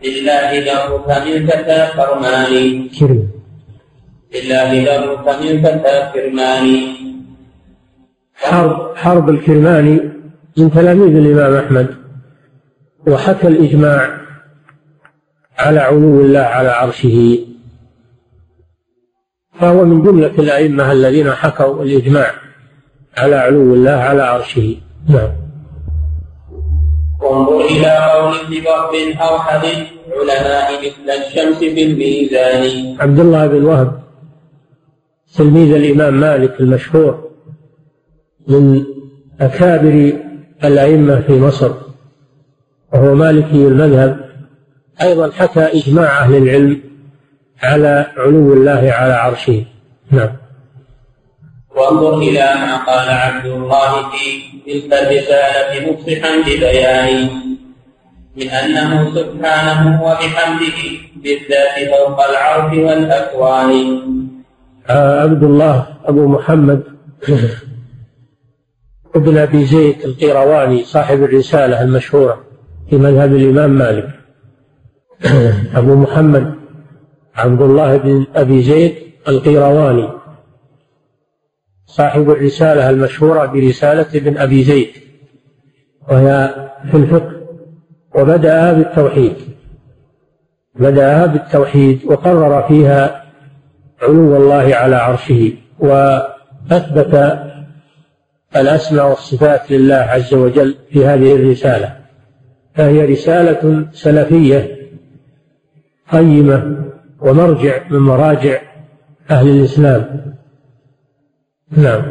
[0.04, 2.90] لله له من فتى فرماني.
[4.36, 5.02] لله له
[5.42, 7.06] من فتى فرماني
[8.34, 10.00] حرب حرب الكرماني
[10.56, 11.94] من تلاميذ الإمام أحمد.
[13.06, 14.20] وحكى الإجماع
[15.58, 17.38] على علو الله على عرشه.
[19.60, 22.30] فهو من جملة الأئمة الذين حكوا الإجماع
[23.18, 24.76] على علو الله على عرشه.
[25.08, 25.32] نعم.
[27.20, 29.78] وانظر إلى قول ابن وهب أو حديث
[30.16, 32.96] علماء مثل الشمس في الميزان.
[33.00, 34.05] عبد الله بن وهب.
[35.36, 37.30] تلميذ الإمام مالك المشهور
[38.48, 38.84] من
[39.40, 40.12] أكابر
[40.64, 41.72] الأئمة في مصر
[42.92, 44.30] وهو مالكي المذهب
[45.02, 46.80] أيضا حكى إجماع أهل العلم
[47.62, 49.64] على علو الله على عرشه.
[50.10, 50.36] نعم.
[51.76, 57.28] وانظر إلى ما قال عبد الله في تلك الرسالة مفصحا ببيان
[58.36, 60.80] من أنه سبحانه وبحمده
[61.16, 64.25] بالذات فوق العرش والأكوان.
[64.90, 66.82] عبد الله أبو محمد
[69.14, 72.44] ابن أبي زيد القيرواني صاحب الرسالة المشهورة
[72.90, 74.08] في مذهب الإمام مالك.
[75.78, 76.54] أبو محمد
[77.34, 78.94] عبد الله بن أبي زيد
[79.28, 80.08] القيرواني
[81.86, 84.90] صاحب الرسالة المشهورة برسالة ابن أبي زيد
[86.08, 86.54] وهي
[86.90, 87.32] في الفقه
[88.14, 89.34] وبدأها بالتوحيد.
[90.74, 93.25] بدأها بالتوحيد وقرر فيها
[94.02, 97.42] علو الله على عرشه وأثبت
[98.56, 101.96] الأسماء والصفات لله عز وجل في هذه الرسالة.
[102.74, 104.76] فهي رسالة سلفية
[106.12, 106.84] قيمة
[107.20, 108.60] ومرجع من مراجع
[109.30, 110.34] أهل الإسلام.
[111.70, 112.02] نعم.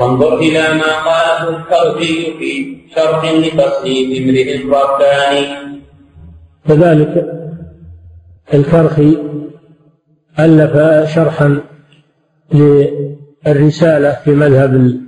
[0.00, 5.72] وانظر إلى ما قاله الكرخي في شرح لتصنيف امرئ الرباني.
[6.68, 7.42] كذلك
[8.54, 9.16] الكرخي
[10.38, 10.76] ألف
[11.14, 11.60] شرحا
[12.54, 15.00] للرسالة في مذهب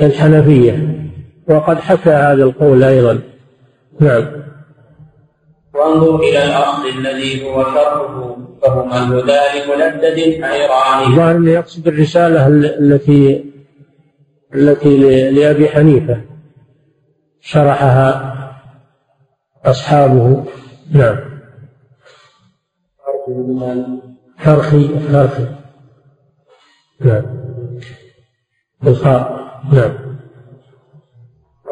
[0.00, 0.94] الحنفية.
[1.48, 3.20] وقد حكى هذا القول أيضا.
[4.00, 4.26] نعم.
[5.74, 11.12] وانظر إلى الأصل الذي هو شرحه فهما الهدى لملدد حيران.
[11.12, 13.44] الظاهر أنه يقصد الرسالة التي
[14.54, 16.20] التي لأبي حنيفة.
[17.40, 18.34] شرحها
[19.64, 20.44] أصحابه.
[20.92, 21.27] نعم.
[24.38, 25.46] فرخي فرخي
[27.00, 27.22] نعم.
[28.82, 30.18] بالخاء نعم.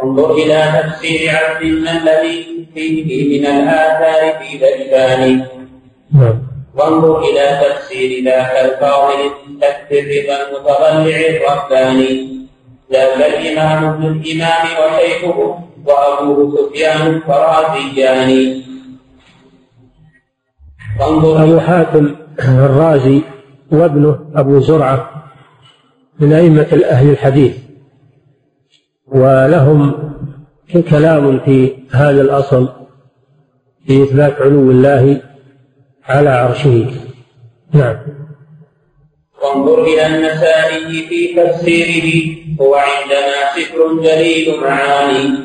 [0.03, 5.47] انظر إلى تفسير عبد الذي فيه من الآثار في ذجبان
[6.13, 6.43] نعم.
[6.75, 9.31] وانظر إلى تفسير ذاك الفاضل
[9.61, 12.47] تكفي الرضا المتضلع الرباني.
[12.93, 18.63] ذاك الإمام ابن الإمام وشيخه وأبوه سفيان الفرازيان
[21.01, 23.22] أبو حاتم الرازي
[23.72, 25.11] وابنه أبو زرعة
[26.20, 27.57] من أئمة أهل الحديث
[29.07, 29.94] ولهم
[30.90, 32.68] كلام في هذا الأصل
[33.86, 35.22] في إثبات علو الله
[36.05, 36.90] على عرشه.
[37.72, 37.97] نعم.
[39.42, 45.38] وانظر إلى النسائي في تفسيره هو عندنا سفر جليل معاني.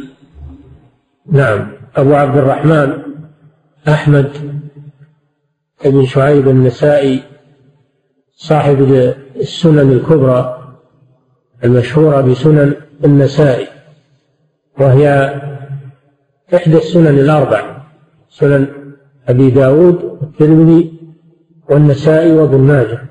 [1.32, 1.72] نعم.
[1.96, 2.94] أبو عبد الرحمن
[3.88, 4.32] أحمد
[5.90, 7.24] بن شعيب النسائي
[8.36, 8.82] صاحب
[9.36, 10.58] السنن الكبرى
[11.64, 12.74] المشهورة بسنن
[13.06, 13.68] النسائي
[14.80, 15.36] وهي
[16.56, 17.78] إحدى السنن الأربع
[18.30, 18.68] سنن
[19.28, 20.94] أبي داود والترمذي
[21.70, 23.02] والنسائي وابن ماجه.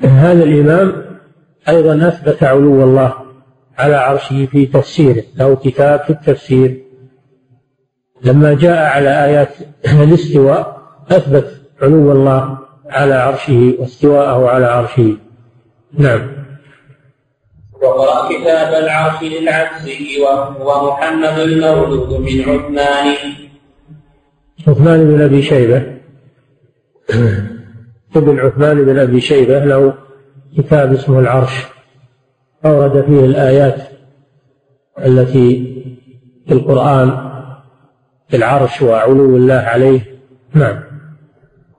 [0.00, 0.92] هذا الإمام
[1.68, 3.14] أيضا أثبت علو الله
[3.78, 6.82] على عرشه في تفسيره له كتاب في التفسير.
[8.22, 9.48] لما جاء على آيات
[9.84, 12.58] الاستواء أثبت علو الله
[12.88, 15.16] على عرشه واستواءه على عرشه.
[15.98, 16.28] نعم.
[17.82, 23.16] وقرأ كتاب العرش للعبسي وهو محمد المولود من عثمان.
[24.68, 25.96] عثمان بن أبي شيبة.
[28.16, 29.94] ابن عثمان بن أبي شيبة له
[30.58, 31.66] كتاب اسمه العرش.
[32.64, 33.76] أورد فيه الآيات
[34.98, 35.76] التي
[36.46, 37.10] في القرآن
[38.28, 40.00] في العرش وعلو الله عليه.
[40.54, 40.95] نعم.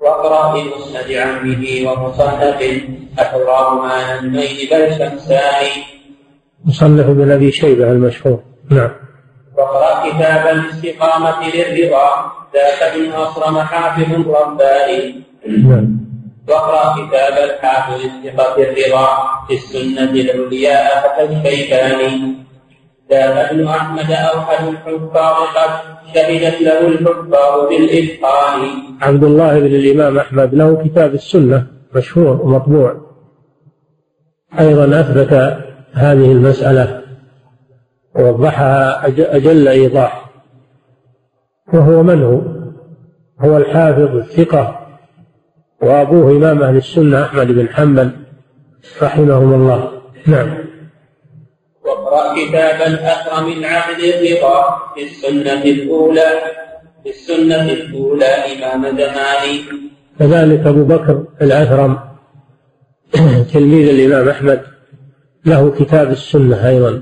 [0.02, 2.82] واقرأ في مسند عمه ومصنف
[3.20, 5.66] أحراهما نجمين بل شمسان
[6.66, 8.40] مصنف بن أبي شيبة المشهور.
[8.72, 8.92] نعم.
[9.58, 15.98] واقرأ كتاب الاستقامة للرضا ذاك ابن أصرم حافظ رباني نعم.
[16.48, 19.08] واقرأ كتاب الحافظ الثقة الرضا
[19.48, 22.47] في السنة العلياء فكالشيباني
[23.12, 25.70] ذاك ابن أحمد أوحد الحفاظ قد
[26.14, 28.60] شهدت له الحفاظ بالإتقان.
[29.02, 33.02] عبد الله بن الإمام أحمد له كتاب السنة مشهور ومطبوع.
[34.60, 35.34] أيضا أثبت
[35.94, 37.02] هذه المسألة
[38.16, 40.32] ووضحها أجل إيضاح.
[41.74, 42.42] وهو من هو؟
[43.40, 44.88] هو الحافظ الثقة
[45.82, 48.12] وأبوه إمام أهل السنة أحمد بن حنبل
[49.02, 49.92] رحمهم الله.
[50.28, 50.67] نعم.
[52.08, 56.42] واقرأ كتاب الأكرم العبد الرضا في السنة الأولى
[57.04, 59.62] في السنة الأولى إمام زماني.
[60.20, 62.00] كذلك أبو بكر الأثرم
[63.54, 64.62] تلميذ الإمام أحمد
[65.46, 67.02] له كتاب السنة أيضا.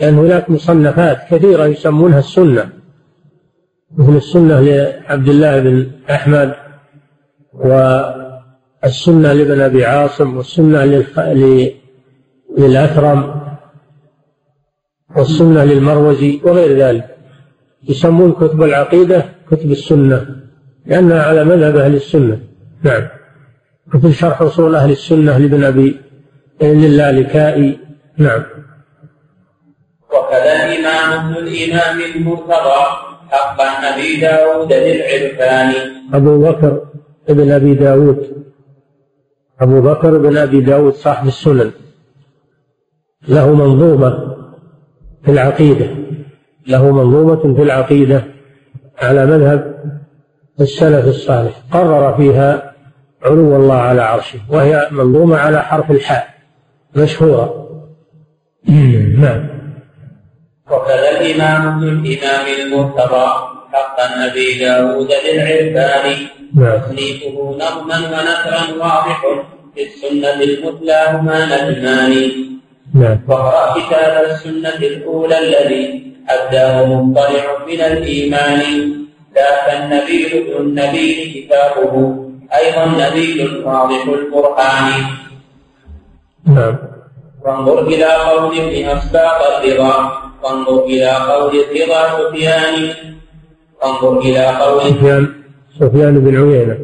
[0.00, 2.68] لأن هناك مصنفات كثيرة يسمونها السنة.
[3.98, 6.54] مثل السنة لعبد الله بن أحمد
[7.54, 10.84] والسنة لابن أبي عاصم والسنة
[12.58, 13.46] للأثرم.
[15.16, 17.16] والسنة للمروزي وغير ذلك.
[17.88, 20.26] يسمون كتب العقيدة كتب السنة
[20.86, 22.38] لأنها على مذهب أهل السنة.
[22.82, 23.08] نعم.
[23.94, 26.00] مثل شرح أصول أهل السنة لابن أبي
[26.62, 27.78] للالكائي.
[28.18, 28.42] نعم.
[30.10, 32.84] وكذا الإمام ابن الإمام المرتضى
[33.30, 35.72] حقا أبي داود للعرفان.
[36.14, 36.82] أبو بكر
[37.28, 38.46] ابن أبي داود.
[39.60, 41.70] أبو بكر بن أبي داود صاحب السنن.
[43.28, 44.35] له منظومة.
[45.26, 45.86] في العقيدة.
[46.66, 48.24] له منظومة في العقيدة
[48.98, 49.76] على مذهب
[50.60, 51.52] السلف الصالح.
[51.72, 52.72] قرر فيها
[53.22, 56.28] علو الله على عرشه وهي منظومة على حرف الحاء
[56.96, 57.68] مشهورة.
[59.18, 59.48] نعم.
[60.70, 63.26] وكذا الإمام ابن الإمام المرتضى
[63.72, 66.16] حق النبي داود للعرفان.
[66.54, 66.78] نعم.
[66.78, 69.22] تصنيفه نظما ونثرا واضح
[69.74, 72.30] في السنة المثلى هما نجمان
[72.96, 73.18] نعم.
[73.28, 78.60] واقرأ كتاب السنة الأولى الذي أداه مطلع من الإيمان.
[79.34, 81.92] ذاك النبي ابن النبي كتابه
[82.54, 84.90] أيضا نبي واضح القرآن.
[86.46, 86.76] نعم.
[87.44, 92.94] وانظر إلى قول ابن أسباط الرضا وانظر إلى قول الرضا سفيان.
[93.82, 95.32] وانظر إلى قول سفيان
[95.80, 96.78] سفيان بن عيينة.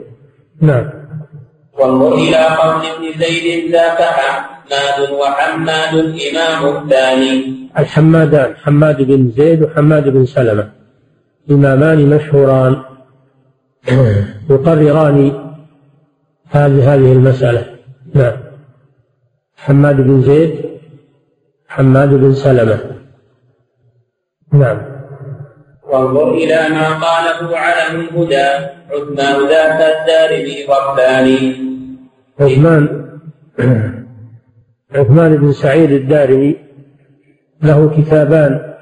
[0.60, 0.90] نعم.
[1.78, 4.00] وانظر إلى قول ابن زيد ذاك
[4.72, 7.34] حماد وحماد الإمام الثاني.
[7.78, 10.68] الحمادان حماد بن زيد وحماد بن سلمة.
[11.50, 12.82] إمامان مشهوران.
[14.50, 15.18] يقرران
[16.50, 17.66] هذه هذه المسألة.
[18.14, 18.36] نعم.
[19.56, 20.52] حماد بن زيد
[21.68, 22.78] حماد بن سلمة.
[24.52, 24.78] نعم.
[25.88, 28.48] وانظر إلى ما قاله علم الهدى
[28.92, 31.56] عثمان ذات الدارمي والثاني
[32.40, 32.82] عثمان
[34.94, 36.56] عثمان بن سعيد الدارمي
[37.62, 38.74] له كتابان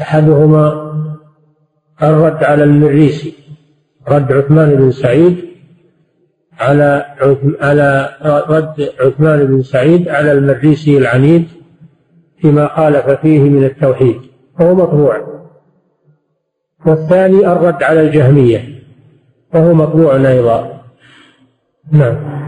[0.00, 0.94] أحدهما
[2.02, 3.34] الرد على المريسي
[4.08, 5.44] رد عثمان بن سعيد
[6.58, 7.04] على
[7.60, 8.10] على
[8.48, 11.48] رد عثمان بن سعيد على المريسي العنيد
[12.38, 14.20] فيما خالف فيه من التوحيد
[14.60, 15.34] وهو مطبوع.
[16.86, 18.64] والثاني الرد على الجهمية
[19.54, 20.80] وهو مطبوع أيضا.
[21.92, 22.43] نعم.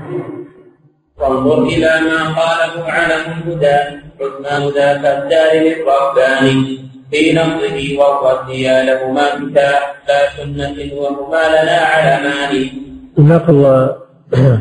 [1.20, 3.78] وانظر إلى ما قاله علم الهدى
[4.20, 6.86] عثمان ذاك الدار للرباني.
[7.10, 12.70] في نقضه والرد يا لهما كتاب لا سنة وهما لنا علمان
[13.18, 13.90] نقل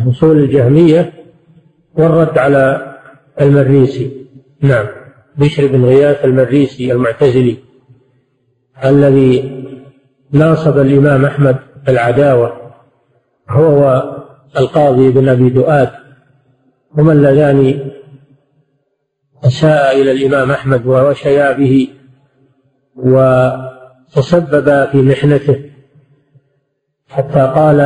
[0.10, 1.14] أصول الجهمية
[1.98, 2.96] والرد على
[3.42, 4.26] المريسي.
[4.62, 4.86] نعم.
[5.38, 7.58] بشر بن غياث المريسي المعتزلي
[8.86, 9.64] الذي
[10.32, 12.72] ناصب الإمام أحمد العداوة
[13.50, 14.04] هو
[14.58, 16.05] القاضي بن أبي دؤاد.
[16.98, 17.92] هما اللذان
[19.44, 21.88] أساء إلى الإمام أحمد ووشيا به
[22.96, 25.70] وتسببا في محنته
[27.10, 27.80] حتى قال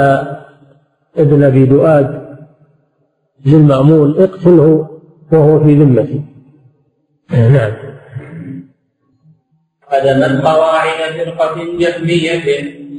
[1.17, 2.29] ابن أبي دؤاد
[3.45, 4.89] للمأمون اقتله
[5.31, 6.21] وهو في ذمتي.
[7.31, 7.71] نعم.
[9.87, 12.45] هدمت قواعد فرقة جهمية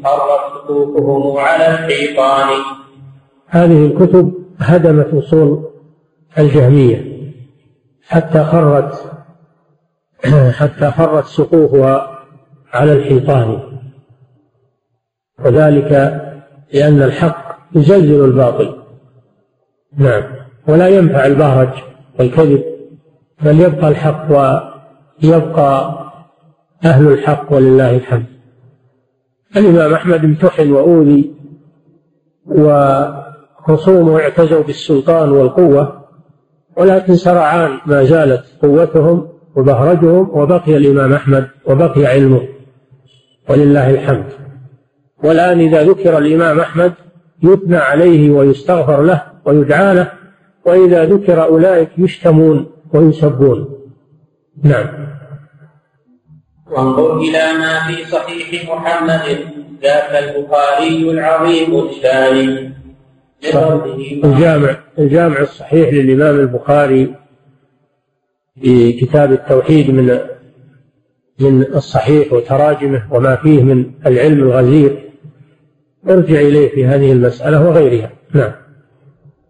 [0.04, 2.48] خرت صفوفهم على الحيطان.
[3.46, 5.69] هذه الكتب هدمت أصول
[6.38, 7.10] الجهمية
[8.02, 9.12] حتى خرت
[10.58, 12.18] حتى خرت سقوفها
[12.72, 13.62] على الحيطان.
[15.44, 15.92] وذلك
[16.72, 18.76] لأن الحق يزلزل الباطل.
[19.96, 20.22] نعم.
[20.68, 21.72] ولا ينفع البهرج
[22.18, 22.64] والكذب
[23.42, 26.00] بل يبقى الحق ويبقى
[26.84, 28.26] أهل الحق ولله الحمد.
[29.56, 31.34] الإمام أحمد امتحن وأوذي
[32.46, 35.99] وخصومه اعتزوا بالسلطان والقوة.
[36.80, 42.48] ولكن سرعان ما زالت قوتهم وبهرجهم وبقي الإمام أحمد وبقي علمه.
[43.48, 44.24] ولله الحمد.
[45.24, 46.92] والآن إذا ذكر الإمام أحمد
[47.42, 50.12] يثنى عليه ويستغفر له ويدعى له
[50.66, 53.68] وإذا ذكر أولئك يشتمون ويسبون.
[54.64, 54.86] نعم.
[56.70, 59.38] وانظر إلى ما في صحيح محمد
[59.82, 62.72] ذاك البخاري العظيم الشان
[63.44, 67.14] الجامع الجامع الصحيح للإمام البخاري
[68.62, 70.20] في كتاب التوحيد من
[71.40, 75.10] من الصحيح وتراجمه وما فيه من العلم الغزير.
[76.08, 78.10] ارجع إليه في هذه المسألة وغيرها.
[78.34, 78.52] نعم.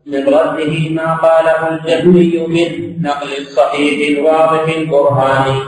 [0.07, 5.61] من رده ما قاله الجهمي من نقل الصحيح الواضح البرهاني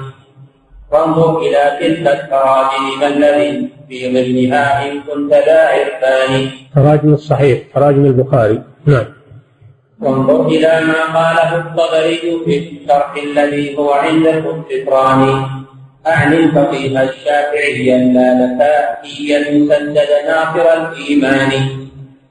[0.92, 6.61] وانظر إلى تلك التراجم الذي في ضمنها إن كنت ذا عرفان.
[6.74, 8.62] تراجم الصحيح تراجم البخاري.
[8.86, 9.04] نعم.
[10.00, 15.44] وانظر إلى ما قاله الطبري في الشرح الذي هو عند الفطران
[16.06, 21.50] أعني الفقيه الشافعي اللالكائي المسدد ناصر الإيمان.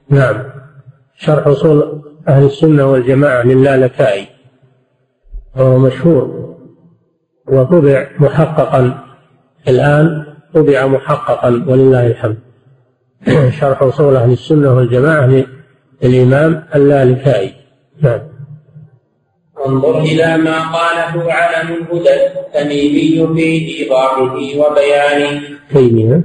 [0.08, 0.42] نعم.
[1.18, 4.26] شرح أصول أهل السنة والجماعة للالكائي
[5.56, 6.54] وهو مشهور.
[7.48, 8.98] وطبع محققا.
[9.68, 10.24] الآن
[10.54, 12.51] طبع محققا ولله الحمد.
[13.60, 15.44] شرح أصول أهل السنة والجماعة
[16.02, 17.52] للإمام اللالكائي.
[18.02, 18.20] نعم.
[19.66, 25.40] انظر إلى ما قاله علم الهدى التميمي في إيضاحه وبيانه.
[25.72, 26.24] تيمية.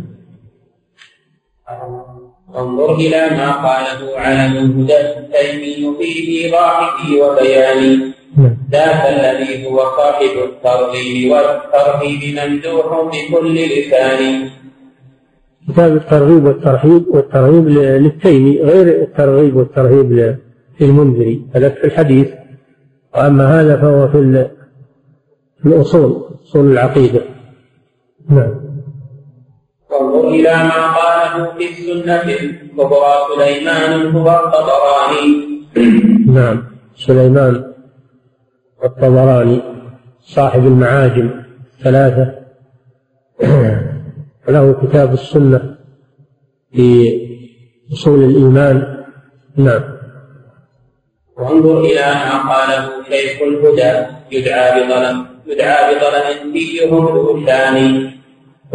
[2.55, 8.13] انظر إلى ما قاله علم الهدى التيمي في إيضاحه وبيانه.
[8.37, 8.57] نعم.
[8.71, 14.49] ذاك الذي هو صاحب الترغيب والترهيب ممدوح بكل لسان
[15.67, 20.37] كتاب الترغيب والترهيب والترهيب للتيمي غير الترغيب والترهيب
[20.81, 21.45] للمنذري.
[21.55, 22.29] هذا في الحديث.
[23.15, 24.49] وأما هذا فهو في
[25.65, 27.21] الأصول أصول العقيدة.
[28.29, 28.53] نعم.
[29.91, 35.47] وانظر إلى ما قاله في السنة الكبرى سليمان هو الطبراني
[36.27, 36.63] نعم.
[36.95, 37.73] سليمان
[38.83, 39.61] الطبراني
[40.21, 41.29] صاحب المعاجم
[41.83, 42.35] ثلاثة
[44.49, 45.77] له كتاب السنة
[46.73, 46.87] في
[47.93, 49.03] أصول الإيمان.
[49.55, 49.83] نعم.
[51.37, 58.17] وانظر إلى ما قاله شيخ الهدى يدعى بظلم يدعى بظلم فيهم الوشاني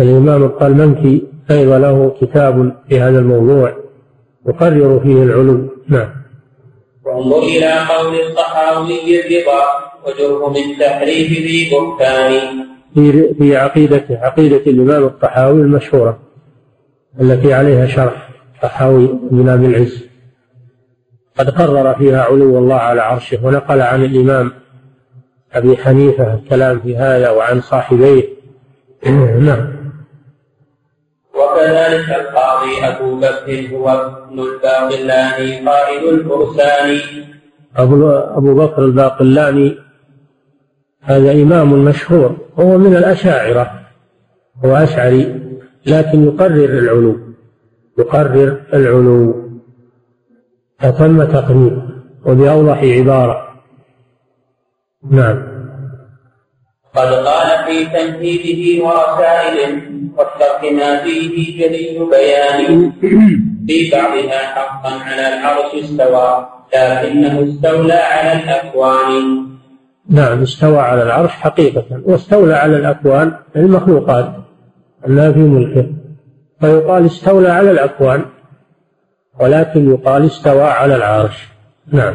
[0.00, 3.76] الإمام الطلمنكي أيضا له كتاب في هذا الموضوع
[4.46, 5.68] يقرر فيه العلو.
[5.88, 6.10] نعم.
[7.04, 9.62] وانظر إلى قول الصحاوي الرضا
[10.06, 12.32] وجرهم التحريف ذي بهتان.
[12.94, 16.18] في في عقيدته عقيدة الإمام الطحاوي المشهورة
[17.20, 18.28] التي عليها شرح
[18.62, 20.06] طحاوي بن أبي العز.
[21.38, 24.52] قد قرر فيها علو الله على عرشه ونقل عن الإمام
[25.52, 28.28] أبي حنيفة الكلام في هذا وعن صاحبيه.
[29.48, 29.82] نعم.
[31.34, 37.00] وكذلك القاضي أبو بكر هو ابن الباقلاني قائد الفرسان
[37.76, 39.78] أبو أبو بكر الباقلاني
[41.02, 43.80] هذا إمام مشهور هو من الأشاعرة
[44.64, 45.42] هو أشعري
[45.86, 47.16] لكن يقرر العلو
[47.98, 49.42] يقرر العلو.
[50.80, 51.82] أتم تقرير
[52.26, 53.48] وبأوضح عبارة.
[55.10, 55.52] نعم.
[56.94, 59.82] قد قال في تمهيده ورسائل
[60.16, 62.92] والشرح ما فيه جليل بيان.
[63.66, 69.51] في بعضها حقا على العرش استوى لكنه استولى على الأكوان.
[70.08, 74.32] نعم استوى على العرش حقيقة واستولى على الأكوان المخلوقات
[75.06, 75.86] لا في ملكه.
[76.60, 78.24] فيقال استولى على الأكوان
[79.40, 81.48] ولكن يقال استوى على العرش.
[81.92, 82.14] نعم.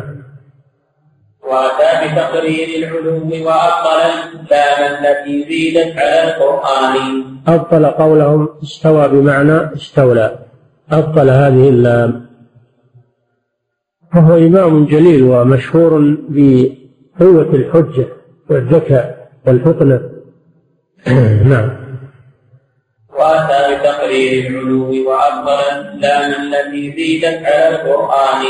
[1.43, 4.01] وأتى بتقرير العلو وأبطل
[4.33, 7.23] اللام التي زيدت على القرآن.
[7.47, 10.39] أبطل قولهم استوى بمعنى استولى.
[10.91, 12.27] أبطل هذه اللام.
[14.15, 16.17] وهو إمام جليل ومشهور
[17.19, 18.07] بقوة الحجة
[18.49, 20.01] والذكاء والفطنة.
[21.51, 21.69] نعم.
[23.19, 28.43] وأتى بتقرير العلو وأبطل اللام التي زيدت على القرآن.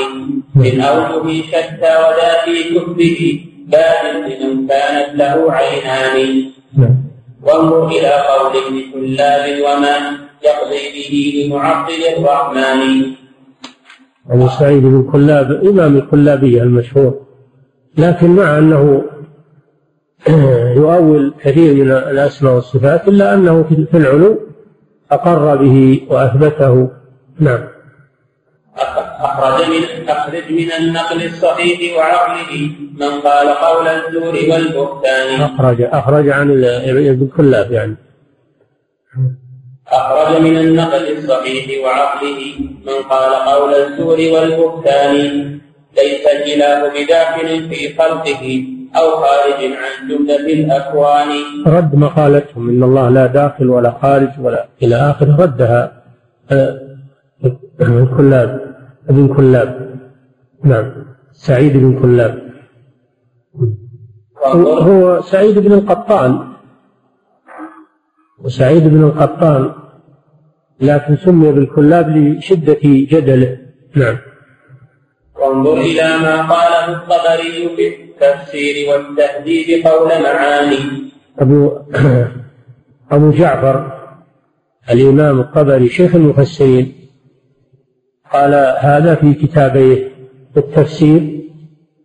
[0.55, 6.43] من أوجه شتى وذا في كتبه باد لمن كانت له عينان.
[7.43, 9.97] وانظر إلى قول ابن كلاب وما
[10.43, 13.03] يقضي به لمعطل الرحمن.
[14.29, 17.26] أبو سعيد بن كلاب إمام الكلابية المشهور.
[17.97, 19.03] لكن مع أنه
[20.75, 24.39] يؤول كثير من الأسماء والصفات إلا أنه في العلو
[25.11, 26.89] أقر به وأثبته.
[27.39, 27.67] نعم.
[29.19, 35.41] أخرج من أخرج من النقل الصحيح وعقله من قال قول الزور والبهتان.
[35.41, 37.95] أخرج أخرج عن ابن كلاب يعني.
[39.87, 45.56] أخرج من النقل الصحيح وعقله من قال قول الزور والبهتان.
[45.97, 48.63] ليس الإله بداخل في خلقه
[48.95, 51.27] أو خارج عن جملة الأكوان؟
[51.67, 55.27] رد مقالتهم إن الله لا داخل ولا خارج ولا إلى آخر.
[55.39, 56.03] ردها.
[57.81, 58.75] ابن كلاب.
[59.09, 59.95] ابن كلاب.
[60.63, 60.91] نعم.
[61.31, 62.47] سعيد بن كلاب.
[64.87, 66.53] هو سعيد بن القطان.
[68.43, 69.71] وسعيد بن القطان.
[70.81, 73.57] لكن سمي بالكلاب لشدة جدله.
[73.95, 74.17] نعم.
[75.39, 80.77] وانظر إلى ما قاله الطبري في التفسير والتهذيب قول معاني.
[81.39, 81.79] أبو
[83.11, 83.97] أبو جعفر
[84.91, 86.93] الإمام الطبري شيخ المفسرين
[88.33, 90.11] قال هذا في كتابيه
[90.57, 91.43] التفسير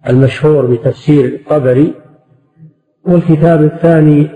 [0.08, 1.94] المشهور بتفسير الطبري
[3.04, 4.30] والكتاب الثاني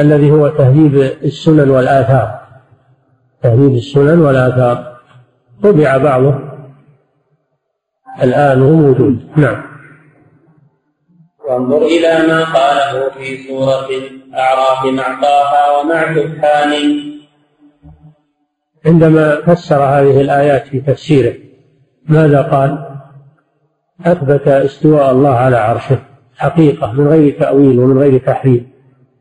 [0.00, 0.94] الذي هو تهذيب
[1.24, 2.40] السنن والآثار.
[3.42, 4.96] تهذيب السنن والآثار.
[5.62, 6.53] طبع بعضه.
[8.22, 9.28] الآن هو موجود.
[9.36, 9.62] نعم.
[11.48, 16.72] وانظر إلى ما قاله في سورة الأعراف مع طه ومع سبحان.
[18.86, 21.34] عندما فسر هذه الآيات في تفسيره
[22.08, 22.96] ماذا قال؟
[24.06, 25.98] أثبت استواء الله على عرشه.
[26.36, 28.62] حقيقة من غير تأويل ومن غير تحريف.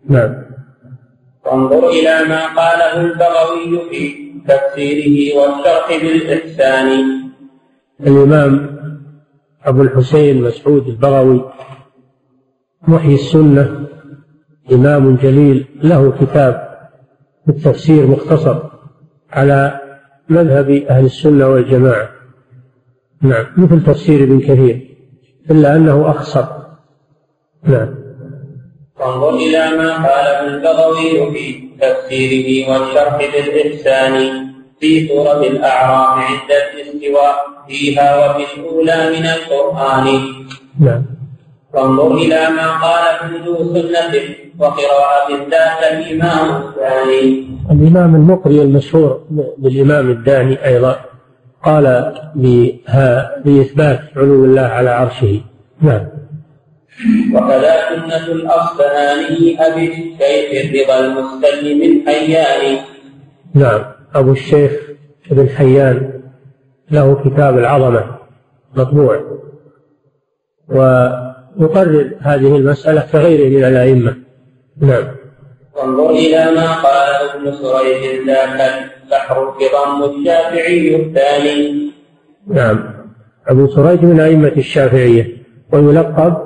[0.10, 0.36] نعم.
[1.46, 4.16] وانظر إلى ما قاله البغوي في
[4.48, 6.90] تفسيره والشرح بالإحسان.
[8.02, 8.73] الإمام
[9.66, 11.52] أبو الحسين مسعود البغوي
[12.88, 13.88] محيي السنة
[14.72, 16.80] إمام جليل له كتاب
[17.46, 18.58] في التفسير مختصر
[19.32, 19.80] على
[20.30, 22.10] مذهب أهل السنة والجماعة.
[23.22, 24.98] نعم مثل تفسير ابن كثير
[25.52, 26.46] إلا أنه أخصر.
[27.64, 27.96] نعم.
[29.00, 34.14] وانظر إلى ما قاله البغوي في تفسيره والشرح بالإحسان
[34.80, 37.53] في سورة الأعراف عند الاستواء.
[37.68, 40.08] فيها وفي الأولى من القرآن.
[40.80, 41.06] نعم.
[41.74, 44.22] وانظر إلى ما قال ابن سنة
[44.60, 47.48] وقراءة ذات الإمام الثاني.
[47.72, 49.22] الإمام المقري المشهور
[49.58, 51.00] بالإمام الداني أيضا
[51.64, 55.42] قال بها بإثبات علو الله على عرشه.
[55.82, 56.06] نعم.
[57.34, 62.80] وكذا سنة الأصفهاني أبي الشيخ الرضا المستلم الحياني
[63.54, 63.82] نعم.
[64.16, 64.72] أبو الشيخ
[65.32, 66.23] ابن حيان
[66.94, 68.06] له كتاب العظمة
[68.76, 69.22] مطبوع.
[70.70, 74.16] ويقرر هذه المسألة كغيره من الأئمة.
[74.82, 75.08] نعم.
[75.76, 78.60] وانظر إلى ما قال ابن سريج ذاك
[79.04, 81.92] البحر بضم الشافعي الثاني.
[82.48, 82.94] نعم.
[83.48, 85.38] أبو سريج من أئمة الشافعية
[85.74, 86.38] ويلقب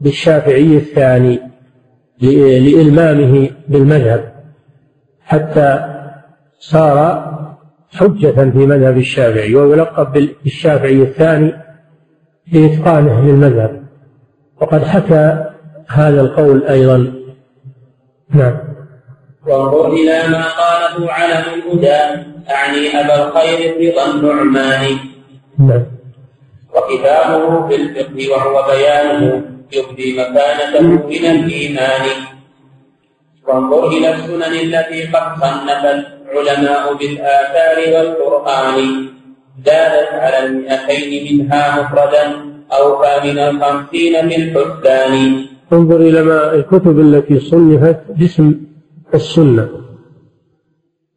[0.00, 1.40] بالشافعي الثاني
[2.20, 4.32] لإلمامه بالمذهب
[5.20, 5.80] حتى
[6.58, 7.26] صار
[7.96, 11.52] حجة في مذهب الشافعي ويلقب بالشافعي الثاني
[12.52, 13.82] لإتقانه للمذهب.
[14.60, 15.44] وقد حكى
[15.88, 17.12] هذا القول أيضا.
[18.30, 18.58] نعم.
[19.46, 24.96] وانظر إلى ما قاله علم الهدى أعني أبا الخير رضا النعماني
[25.58, 25.84] نعم.
[26.74, 29.42] وكتابه في الفقه وهو بيانه
[29.72, 32.06] يبدي مكانته من الإيمان.
[33.48, 39.06] وانظر إلى السنن التي قد صنف العلماء بالآثار والقرآن.
[39.66, 42.24] زادت على المئتين منها مفردا
[42.72, 48.54] أوفى من الخمسين في الحسان انظر إلى ما الكتب التي صنفت باسم
[49.14, 49.68] السنة.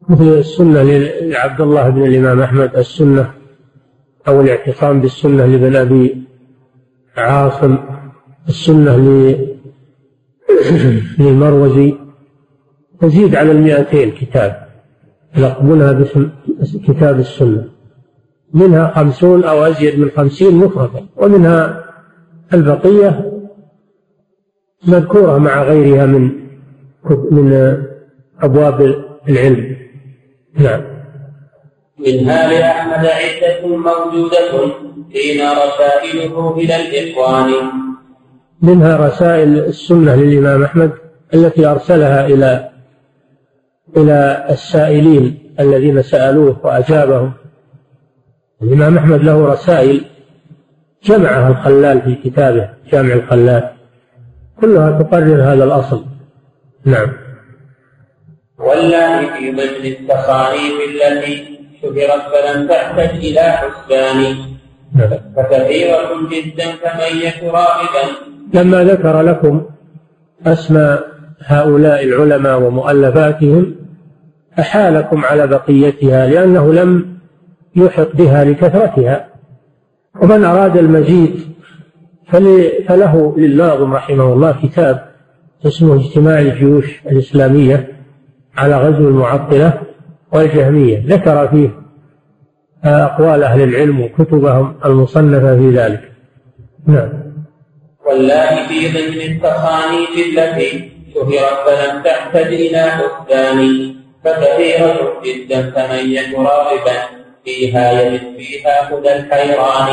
[0.08, 0.82] مثل السنة
[1.20, 3.34] لعبد الله بن الإمام أحمد السنة
[4.28, 6.22] أو الاعتصام بالسنة لابن أبي
[7.16, 7.78] عاصم
[8.48, 8.96] السنة
[11.18, 11.94] للمروزي.
[13.00, 14.69] تزيد على المئتين كتاب.
[15.36, 16.30] يلقبونها باسم
[16.88, 17.64] كتاب السنة.
[18.54, 21.02] منها خمسون أو أزيد من خمسين مفردة.
[21.16, 21.84] ومنها
[22.54, 23.32] البقية
[24.88, 26.30] مذكورة مع غيرها من
[27.30, 27.76] من
[28.42, 29.76] أبواب العلم.
[30.54, 30.80] نعم.
[31.98, 34.74] منها لأحمد عدة موجودة
[35.12, 37.50] فينا رسائله إلى الإخوان.
[38.62, 40.92] منها رسائل السنة للإمام أحمد
[41.34, 42.69] التي أرسلها إلى
[43.96, 47.32] إلى السائلين الذين سألوه وأجابهم.
[48.62, 50.04] الإمام أحمد له رسائل
[51.04, 53.70] جمعها الخلال في كتابه جامع الخلال.
[54.60, 56.04] كلها تقرر هذا الأصل.
[56.84, 57.12] نعم.
[58.58, 64.36] والله في مجد التصانيف التي شهرت فلم تحتج إلى حسبان.
[64.94, 65.10] نعم.
[65.36, 68.04] فكثيرة جدا فمن يك راغبا.
[68.54, 69.66] لما ذكر لكم
[70.46, 71.10] أسماء
[71.40, 73.79] هؤلاء العلماء ومؤلفاتهم
[74.60, 77.18] أحالكم على بقيتها لأنه لم
[77.76, 79.28] يحط بها لكثرتها.
[80.22, 81.40] ومن أراد المزيد
[82.88, 85.10] فله للناظم رحمه الله كتاب
[85.66, 87.88] اسمه اجتماع الجيوش الإسلامية
[88.56, 89.80] على غزو المعطلة
[90.32, 91.02] والجهمية.
[91.06, 91.70] ذكر فيه
[92.84, 96.12] أقوال أهل العلم وكتبهم المصنفة في ذلك.
[96.86, 97.08] نعم.
[98.06, 102.90] والله في ضمن التصانيف التي شهرت فلم تحتج إلى
[104.24, 109.88] فكثيرة جدا فمن راغبا فيها يجد فيها هدى الحيران.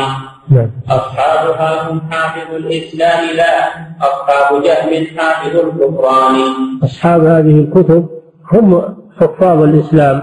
[0.50, 0.70] نعم.
[0.90, 3.68] أصحابها هم حافظ الإسلام لا.
[4.00, 6.36] أصحاب جهم حافظ الكفران.
[6.84, 8.08] أصحاب هذه الكتب
[8.52, 10.22] هم حفاظ الإسلام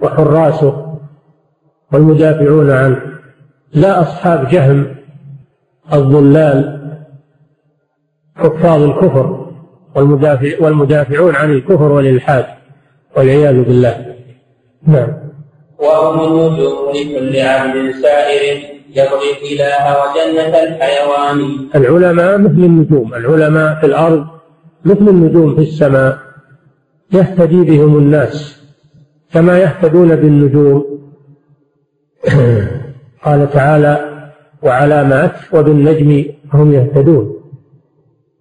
[0.00, 0.98] وحراسه
[1.92, 3.00] والمدافعون عنه.
[3.72, 4.96] لا أصحاب جهم
[5.92, 6.82] الضلال
[8.36, 9.50] حفاظ الكفر
[9.94, 12.46] والمدافع والمدافعون عن الكفر والإلحاد.
[13.16, 14.14] والعياذ بالله.
[14.86, 15.08] نعم.
[15.78, 21.38] وهم النجوم لكل عبد سائر يبغي الإله وجنة الحيوان.
[21.74, 23.14] العلماء مثل النجوم.
[23.14, 24.26] العلماء في الأرض
[24.84, 26.18] مثل النجوم في السماء.
[27.12, 28.62] يهتدي بهم الناس
[29.32, 30.98] كما يهتدون بالنجوم.
[33.24, 33.94] قال تعالى
[34.62, 36.24] وعلامات وبالنجم
[36.54, 37.42] هم يهتدون.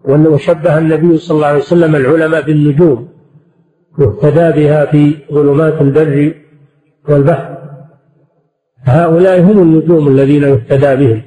[0.05, 3.11] وشبه النبي صلى الله عليه وسلم العلماء بالنجوم.
[3.99, 6.33] يهتدى بها في ظلمات البر
[7.09, 7.57] والبحر.
[8.83, 11.21] هؤلاء هم النجوم الذين يهتدى بهم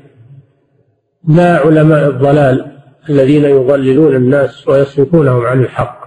[1.29, 2.67] لا علماء الضلال
[3.11, 6.05] الذين يضللون الناس ويصرفونهم عن الحق.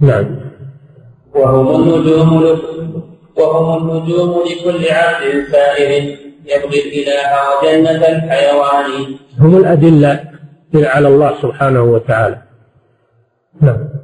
[0.00, 0.40] نعم.
[1.34, 2.58] وهم النجوم
[3.36, 7.30] وهم النجوم لكل عبد سائر يبغي الإله
[7.62, 9.16] وجنة الحيوان.
[9.38, 10.24] هم الأدلة
[10.74, 12.42] على الله سبحانه وتعالى.
[13.60, 13.99] نعم.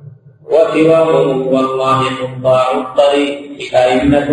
[0.56, 4.28] وسواهم والله قطاع الطريق أئمة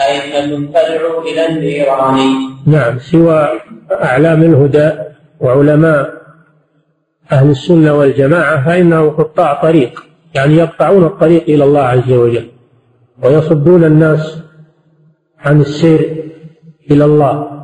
[0.00, 2.18] أئمة تدعو إلى النيران
[2.66, 3.48] نعم سوى
[3.92, 4.90] أعلام الهدى
[5.40, 6.18] وعلماء
[7.32, 10.04] أهل السنة والجماعة فإنهم قطاع طريق
[10.34, 12.48] يعني يقطعون الطريق إلى الله عز وجل
[13.22, 14.38] ويصدون الناس
[15.40, 16.24] عن السير
[16.90, 17.62] إلى الله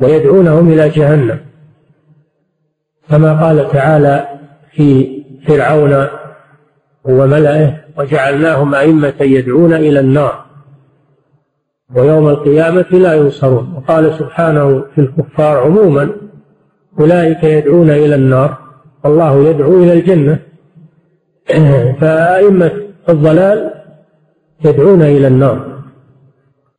[0.00, 1.38] ويدعونهم إلى جهنم
[3.10, 4.28] كما قال تعالى
[4.72, 5.16] في
[5.48, 6.06] فرعون
[7.08, 10.44] وملئه وجعلناهم أئمة يدعون إلى النار.
[11.94, 13.74] ويوم القيامة لا ينصرون.
[13.76, 16.10] وقال سبحانه في الكفار عموما
[17.00, 18.58] أولئك يدعون إلى النار.
[19.04, 20.38] والله يدعو إلى الجنة.
[22.00, 22.70] فأئمة
[23.08, 23.70] الضلال
[24.64, 25.76] يدعون إلى النار.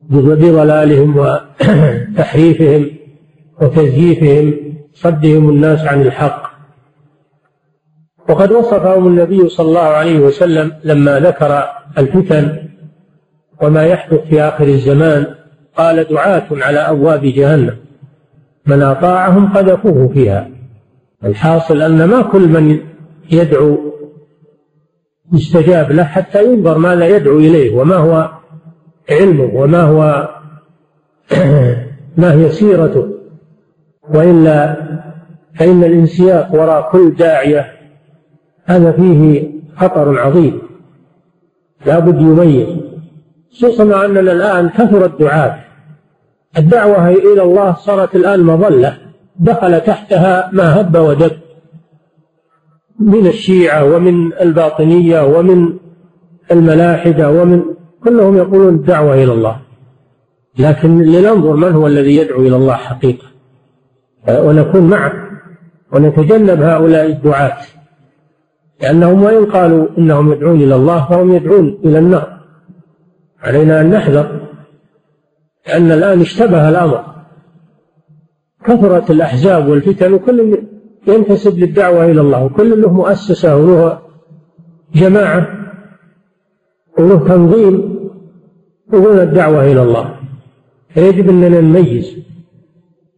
[0.02, 2.90] بضلالهم وتحريفهم
[3.62, 4.54] وتزييفهم
[4.94, 6.47] صدهم الناس عن الحق.
[8.30, 11.64] وقد وصفهم النبي صلى الله عليه وسلم لما ذكر
[11.98, 12.58] الفتن
[13.62, 15.26] وما يحدث في آخر الزمان
[15.78, 17.76] قال دعاة على أبواب جهنم.
[18.66, 20.49] من أطاعهم قذفوه فيها.
[21.24, 22.80] الحاصل أن ما كل من
[23.32, 23.78] يدعو
[25.34, 28.32] يستجاب له حتى ينظر ماذا يدعو إليه وما هو
[29.10, 30.30] علمه وما هو
[32.18, 33.08] ما هي سيرته.
[34.10, 34.76] وإلا
[35.56, 37.77] فإن الانسياق وراء كل داعية
[38.68, 40.61] هذا فيه خطر عظيم.
[41.85, 42.68] لا بد يميز.
[43.52, 45.60] خصوصا أننا الآن كثر الدعاة
[46.57, 48.98] الدعوة إلى الله صارت الآن مظلة.
[49.39, 51.31] دخل تحتها ما هب ودب.
[52.99, 55.73] من الشيعة ومن الباطنية ومن
[56.52, 57.64] الملاحدة ومن
[58.03, 59.57] كلهم يقولون الدعوة إلى الله.
[60.60, 63.26] لكن لننظر من هو الذي يدعو إلى الله حقيقة.
[64.30, 65.14] ونكون معه.
[65.94, 67.57] ونتجنب هؤلاء الدعاة.
[68.82, 72.40] لأنهم وإن قالوا إنهم يدعون إلى الله فهم يدعون إلى النار.
[73.44, 74.41] علينا أن نحذر
[75.68, 77.06] لأن الآن اشتبه الأمر.
[78.66, 80.64] كثرت الأحزاب والفتن وكل
[81.08, 83.99] ينتسب للدعوة إلى الله وكل له مؤسسة وله
[84.95, 85.48] جماعة
[86.99, 87.99] وله تنظيم
[88.94, 90.16] وله الدعوة إلى الله.
[90.90, 92.18] فيجب أننا نميز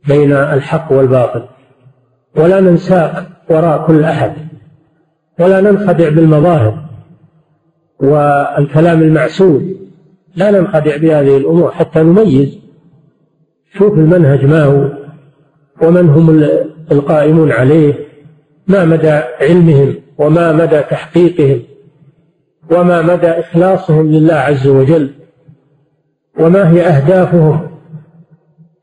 [0.07, 1.43] بين الحق والباطل
[2.37, 4.48] ولا ننساق وراء كل أحد.
[5.39, 6.85] ولا ننخدع بالمظاهر
[7.99, 9.75] والكلام المعسول.
[10.35, 12.59] لا ننخدع بهذه الأمور حتى نميز.
[13.77, 14.91] شوف المنهج ما هو
[15.81, 16.43] ومن هم
[16.91, 17.93] القائمون عليه.
[18.67, 19.11] ما مدى
[19.41, 21.61] علمهم وما مدى تحقيقهم
[22.71, 25.09] وما مدى إخلاصهم لله عز وجل
[26.39, 27.69] وما هي أهدافهم.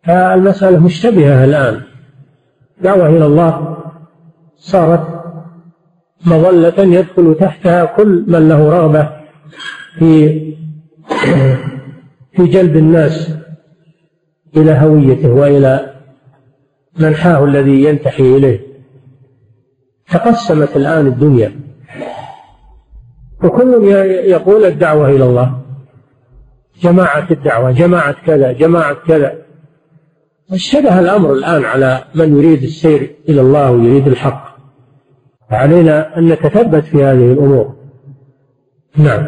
[0.05, 1.81] فالمسألة مشتبهة الآن.
[2.83, 3.77] دعوة إلى الله
[4.57, 5.16] صارت
[6.25, 9.11] مظلة يدخل تحتها كل من له رغبة
[9.99, 10.41] في
[12.33, 13.35] في جلب الناس
[14.57, 15.95] إلى هويته وإلى
[16.99, 18.61] منحاه الذي ينتحي إليه.
[20.11, 21.53] تقسمت الآن الدنيا.
[23.45, 23.85] وكل
[24.25, 25.63] يقول الدعوة إلى الله.
[26.83, 29.39] جماعة الدعوة جماعة كذا جماعة كذا.
[30.53, 34.46] اشتبه الأمر الآن على من يريد السير إلى الله ويريد الحق.
[35.51, 37.75] علينا أن نتثبت في هذه الأمور.
[38.97, 39.27] نعم.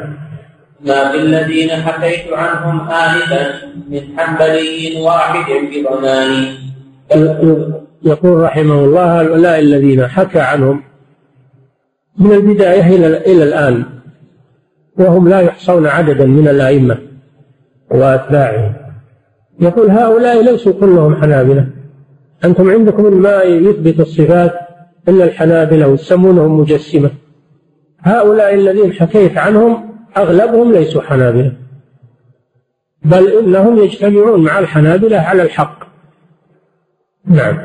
[0.87, 3.51] ما في الذين حكيت عنهم آنفا
[3.91, 6.47] من حنبلي واحد بضمان.
[8.03, 10.83] يقول رحمه الله هؤلاء الذين حكى عنهم
[12.19, 13.85] من البداية إلى إلى الآن
[14.99, 16.99] وهم لا يحصون عددا من الأئمة
[17.91, 18.73] وأتباعهم.
[19.61, 21.67] يقول هؤلاء ليسوا كلهم حنابلة.
[22.45, 24.68] أنتم عندكم ما يثبت الصفات
[25.09, 27.11] إلا الحنابلة ويسمونهم مجسمة.
[28.01, 31.53] هؤلاء الذين حكيت عنهم أغلبهم ليسوا حنابلة.
[33.03, 35.79] بل إنهم يجتمعون مع الحنابلة على الحق.
[37.27, 37.59] نعم.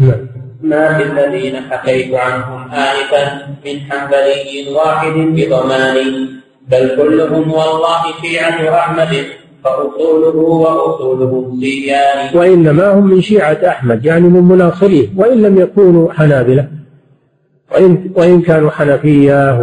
[0.00, 0.26] نعم.
[0.62, 6.28] ما في الذين حكيت عنهم آنفا من حنبلي واحد بضمان
[6.68, 9.26] بل كلهم والله شيعة أحمد.
[9.64, 16.68] فأصوله وأصولهم سيان وإنما هم من شيعة أحمد يعني من مناصريه وإن لم يكونوا حنابلة.
[17.72, 19.60] وإن, وإن كانوا حنفية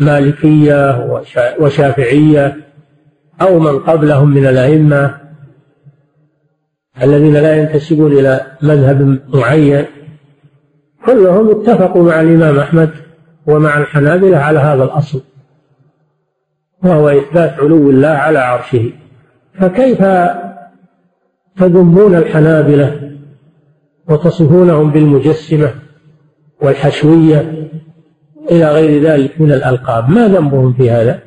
[0.00, 1.08] ومالكية
[1.60, 2.56] وشافعية
[3.42, 5.14] أو من قبلهم من الأئمة
[7.02, 9.84] الذين لا ينتسبون إلى مذهب معين
[11.06, 12.90] كلهم اتفقوا مع الإمام أحمد
[13.46, 15.20] ومع الحنابلة على هذا الأصل
[16.84, 18.92] وهو إثبات علو الله على عرشه.
[19.60, 20.04] فكيف
[21.56, 23.10] تذمون الحنابلة
[24.08, 25.74] وتصفونهم بالمجسمة
[26.62, 27.70] والحشوية
[28.50, 31.20] إلى غير ذلك من الألقاب؟ ما ذنبهم في هذا؟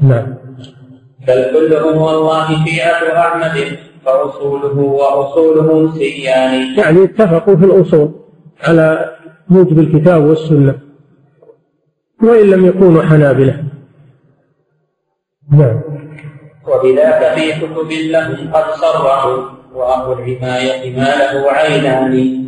[0.00, 0.34] نعم.
[1.28, 6.78] بل كلهم والله شيعة أحمد فأصوله وأصولهم سيان.
[6.78, 8.14] يعني اتفقوا في الأصول
[8.62, 9.14] على
[9.48, 10.74] موجب الكتاب والسنة
[12.22, 13.64] وإن لم يكونوا حنابلة.
[15.52, 15.97] نعم.
[16.68, 19.42] وبذاك في كتب لهم قد صرحوا
[19.74, 22.44] وأهل الحماية ما له عينان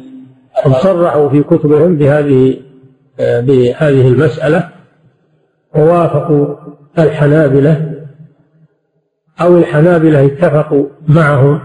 [0.65, 2.57] قد صرحوا في كتبهم بهذه
[3.19, 4.69] بهذه المسألة
[5.77, 6.57] ووافقوا
[6.99, 7.95] الحنابلة
[9.41, 11.61] أو الحنابلة اتفقوا معهم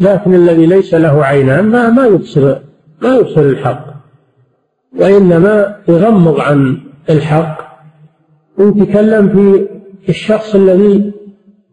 [0.00, 2.58] لكن الذي ليس له عينان ما ما يبصر
[3.02, 3.84] ما يبصر الحق
[4.98, 6.80] وإنما يغمض عن
[7.10, 7.70] الحق.
[8.58, 9.28] ويتكلم
[10.02, 11.12] في الشخص الذي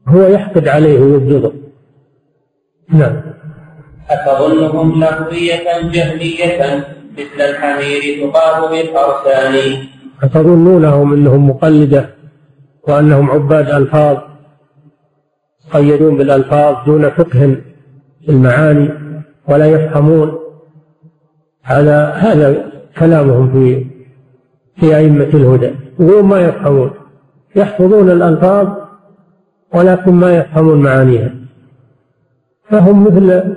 [0.08, 1.54] هو يحقد عليه ويبغضه
[2.90, 3.22] نعم.
[4.10, 9.78] أتظنهم لغوية جهلية مثل الحمير تقام بالأرسال
[10.24, 12.10] أتظنونهم أنهم مقلدة
[12.88, 14.18] وأنهم عباد ألفاظ
[15.74, 17.58] قيدون بالألفاظ دون فقه
[18.30, 18.90] المعاني
[19.48, 20.40] ولا يفهمون.
[21.64, 23.86] هذا هذا كلامهم في
[24.80, 26.92] في أئمة الهدى وهم ما يفهمون.
[27.56, 28.87] يحفظون الألفاظ
[29.74, 31.36] ولكن ما يفهمون معانيها.
[32.70, 33.56] فهم مثل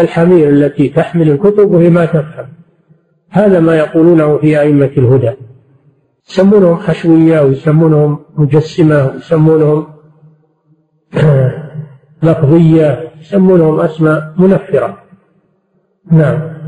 [0.00, 2.48] الحمير التي تحمل الكتب وهي ما تفهم.
[3.30, 5.32] هذا ما يقولونه في أئمة الهدى.
[6.28, 9.86] يسمونهم حشوية ويسمونهم مجسمة ويسمونهم
[12.22, 14.98] لفظية يسمونهم أسماء منفرة.
[16.10, 16.60] نعم.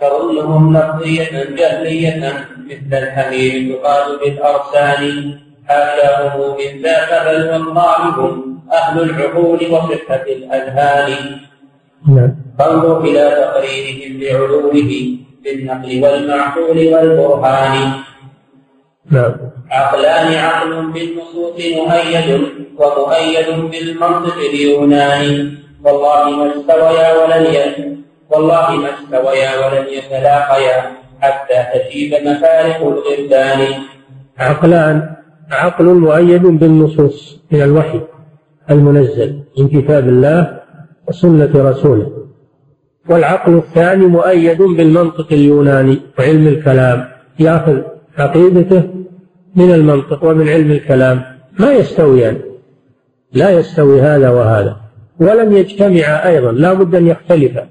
[0.00, 2.32] كظنهم لفظية جهلية
[2.66, 5.38] مثل الحمير يقال بالأرسال
[5.68, 7.78] حاشاهم من ذاك بل هم
[8.72, 11.12] أهل العقول وصحة الأذهان.
[12.08, 12.34] نعم.
[12.58, 14.72] فانظر إلى تقريرهم لعلوه
[15.44, 17.90] بالنقل والمعقول والبرهان.
[19.10, 19.34] نعم.
[19.70, 22.28] عقلان عقل بالنصوص مؤيد
[22.78, 25.62] ومؤيد بالمنطق اليوناني.
[25.84, 27.44] والله ما استويا ولن
[28.30, 33.60] والله ما استويا ولن يتلاقيا حتى تجيب مفارق الغربان
[34.38, 35.16] عقلان
[35.52, 38.00] عقل مؤيد بالنصوص من الوحي
[38.70, 40.60] المنزل من كتاب الله
[41.08, 42.12] وسنة رسوله.
[43.10, 47.04] والعقل الثاني مؤيد بالمنطق اليوناني وعلم الكلام
[47.38, 47.78] يأخذ
[48.18, 48.82] عقيدته
[49.56, 51.22] من المنطق ومن علم الكلام.
[51.58, 52.38] ما يستويان
[53.32, 54.76] لا يستوي هذا وهذا.
[55.20, 57.66] ولن يجتمعا أيضا لا بد أن يختلفا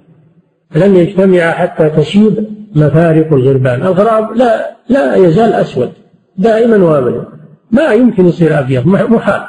[0.76, 5.92] لن يجتمعا حتى تشيب مفارق الغربان الغراب لا لا يزال أسود
[6.38, 7.41] دائما وابدا.
[7.72, 9.42] ما يمكن يصير أبيض محال.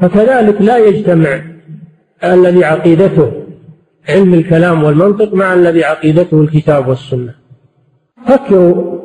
[0.00, 1.40] فكذلك لا يجتمع
[2.24, 3.32] الذي عقيدته
[4.08, 7.34] علم الكلام والمنطق مع الذي عقيدته الكتاب والسنة.
[8.26, 8.98] فكروا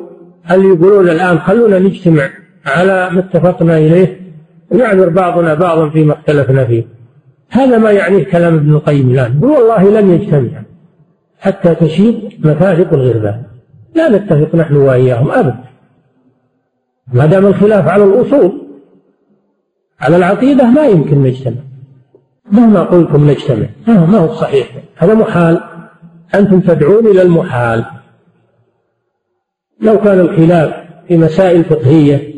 [0.50, 2.30] اللي يقولون الآن خلونا نجتمع
[2.66, 4.20] على ما اتفقنا إليه
[4.70, 6.84] ويعذر بعضنا بعضا فيما اختلفنا فيه.
[7.50, 9.38] هذا ما يعنيه كلام ابن القيم الآن.
[9.44, 10.62] والله لن يجتمع
[11.38, 13.42] حتى تشيب مفارق الغربان
[13.94, 15.67] لا نتفق نحن وإياهم أبدا
[17.12, 18.68] ما دام الخلاف على الأصول
[20.00, 21.62] على العقيدة ما يمكن نجتمع.
[22.52, 23.66] مهما قلتم نجتمع.
[23.86, 24.68] ما هو صحيح.
[24.96, 25.60] هذا محال.
[26.34, 27.84] أنتم تدعون إلى المحال.
[29.80, 30.74] لو كان الخلاف
[31.08, 32.34] في مسائل فقهية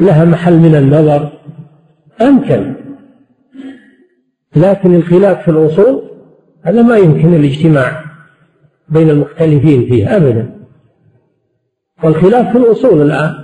[0.00, 1.32] لها محل من النظر
[2.22, 2.74] أمكن.
[4.56, 6.02] لكن الخلاف في الأصول
[6.62, 8.04] هذا ما يمكن الاجتماع
[8.88, 10.61] بين المختلفين فيه أبدا.
[12.02, 13.34] والخلاف في الأصول الآن.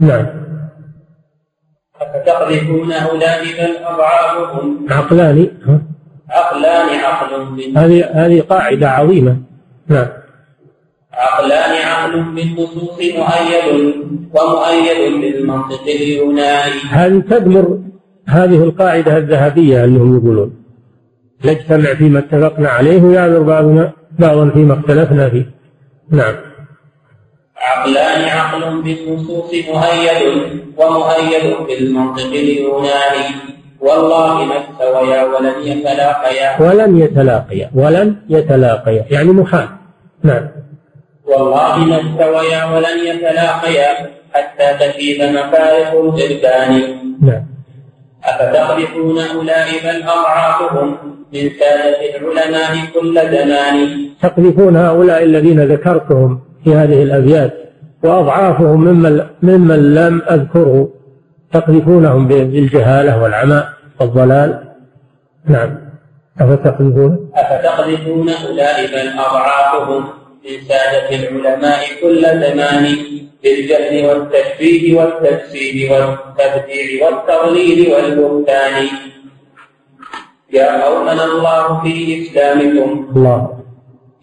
[0.00, 0.26] نعم.
[2.00, 5.48] أفتقذفونه بل أضعافهم؟ عقلان
[6.30, 9.36] عقلان عقل من هذه هذه قاعدة عظيمة.
[9.88, 10.06] نعم.
[11.12, 13.94] عقلان عقل بالنصوص مؤيد
[14.34, 16.80] ومؤيد بالمنطق اليوناني.
[16.90, 17.78] هذه تدمر
[18.26, 20.64] هذه القاعدة الذهبية اللي هم يقولون.
[21.44, 25.50] نجتمع فيما اتفقنا عليه ويعذر بعضنا بعضا فيما اختلفنا فيه.
[26.10, 26.34] نعم.
[27.64, 30.22] عقلان عقل بالنصوص مؤيد
[30.78, 33.26] ومؤيد بالمنطق اليوناني.
[33.80, 36.48] والله ما استويا ولن يتلاقيا.
[36.60, 39.04] ولن يتلاقيا ولن يتلاقيا.
[39.10, 39.68] يعني محال.
[40.22, 40.44] نعم.
[41.26, 43.88] والله ما استويا ولن يتلاقيا
[44.34, 46.70] حتى تفيد مفارق الجلدان.
[47.28, 47.44] نعم.
[48.24, 50.88] أفتقذفون أولئك بل أضعافهم
[51.32, 53.76] من سادة العلماء كل زمان.
[54.22, 56.43] تقذفون هؤلاء الذين ذكرتهم.
[56.64, 57.52] في هذه الأبيات
[58.04, 60.88] وأضعافهم ممن, ممن لم أذكره
[61.52, 63.64] تقذفونهم بالجهالة والعمى
[64.00, 64.64] والضلال.
[65.48, 65.84] نعم.
[66.40, 70.04] أفتقذفون أفتقذفون أولئك بل أضعافهم
[70.44, 72.96] من سادة العلماء كل زمان
[73.42, 78.86] بالجهل والتشبيه والتجسيد والتبديع والتضليل والبهتان.
[80.52, 83.12] يا قومنا الله في إسلامكم.
[83.16, 83.53] الله.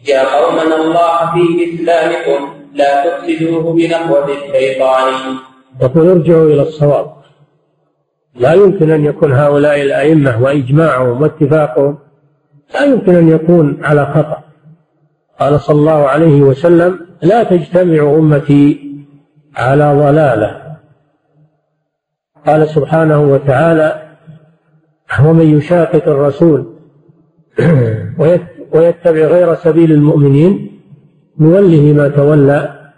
[0.09, 5.13] يا قومنا الله في إسلامكم لا تفسدوه بنقوة الشيطان.
[5.81, 7.13] يقول ارجعوا إلى الصواب.
[8.35, 11.97] لا يمكن أن يكون هؤلاء الأئمة وإجماعهم واتفاقهم
[12.73, 14.43] لا يمكن أن يكون على خطأ.
[15.39, 18.91] قال صلى الله عليه وسلم لا تجتمع أمتي
[19.57, 20.61] على ضلالة.
[22.47, 24.01] قال سبحانه وتعالى
[25.25, 26.75] ومن يشاقق الرسول
[28.73, 30.81] ويتبع غير سبيل المؤمنين
[31.39, 32.91] نوله ما تولى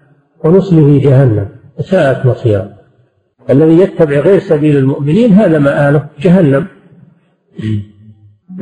[0.43, 1.47] ونصله جهنم.
[1.79, 2.73] ساءت مصيرا
[3.49, 6.67] الذي يتبع غير سبيل المؤمنين هذا مآله جهنم.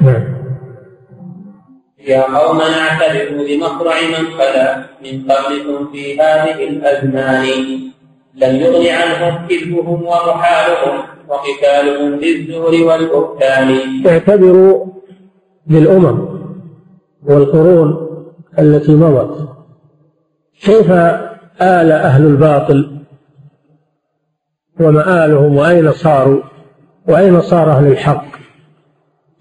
[0.01, 0.23] نعم.
[2.07, 7.47] يا قومنا اعتبروا بمصرع من خلا من قبلكم في هذه الأزمان.
[8.35, 13.77] لم يغن عنهم كذبهم ومحالهم وقتالهم بالزور والبهتان.
[14.07, 14.85] اعتبروا
[15.67, 16.40] بالأمم.
[17.23, 18.07] والقرون
[18.60, 19.49] التي مضت.
[20.61, 20.91] كيف
[21.61, 22.98] آل أهل الباطل؟
[24.80, 26.41] ومآلهم وأين صاروا؟
[27.07, 28.26] وأين صار أهل الحق؟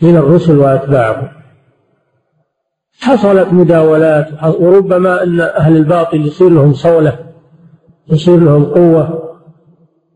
[0.03, 1.29] من الرسل وأتباعهم.
[3.01, 4.29] حصلت مداولات
[4.61, 7.19] وربما أن أهل الباطل يصير لهم صولة
[8.09, 9.37] يصير لهم قوة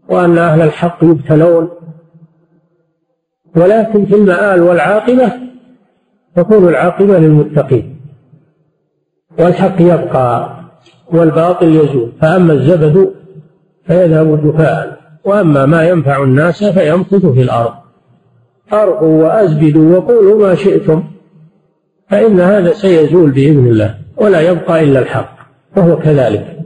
[0.09, 1.70] وأن أهل الحق يبتلون.
[3.57, 5.32] ولكن في المآل والعاقبة
[6.36, 7.97] تكون العاقبة للمتقين
[9.39, 10.55] والحق يبقى
[11.12, 13.15] والباطل يزول فأما الزبد
[13.86, 17.73] فيذهب جفاء وأما ما ينفع الناس فيمكث في الأرض.
[18.73, 21.05] أرقوا وأزبدوا وقولوا ما شئتم
[22.09, 25.36] فإن هذا سيزول بإذن الله ولا يبقى إلا الحق
[25.77, 26.59] وهو كذلك.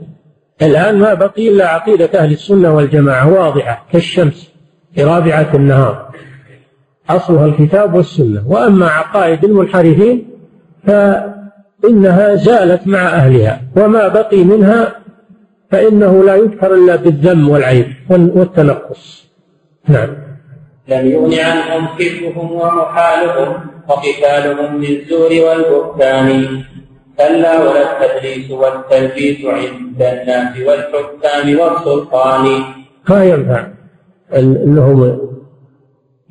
[0.61, 4.51] الآن ما بقي إلا عقيدة أهل السنة والجماعة واضحة كالشمس
[4.95, 6.09] في رابعة النهار.
[7.09, 8.43] أصلها الكتاب والسنة.
[8.47, 10.29] وأما عقائد المنحرفين
[10.87, 13.61] فإنها زالت مع أهلها.
[13.77, 14.95] وما بقي منها
[15.71, 19.29] فإنه لا يذكر إلا بالذم والعيب والتنقص.
[19.87, 20.09] نعم.
[20.87, 23.53] لم يغن عنهم كذبهم ومحالهم
[23.89, 26.61] وقتالهم بالزور والبهتان.
[27.17, 32.45] كلا ولا التدريس والتلبيس عند الناس والحكام والسلطان.
[33.09, 33.67] ما ينفع
[34.35, 35.28] إنهم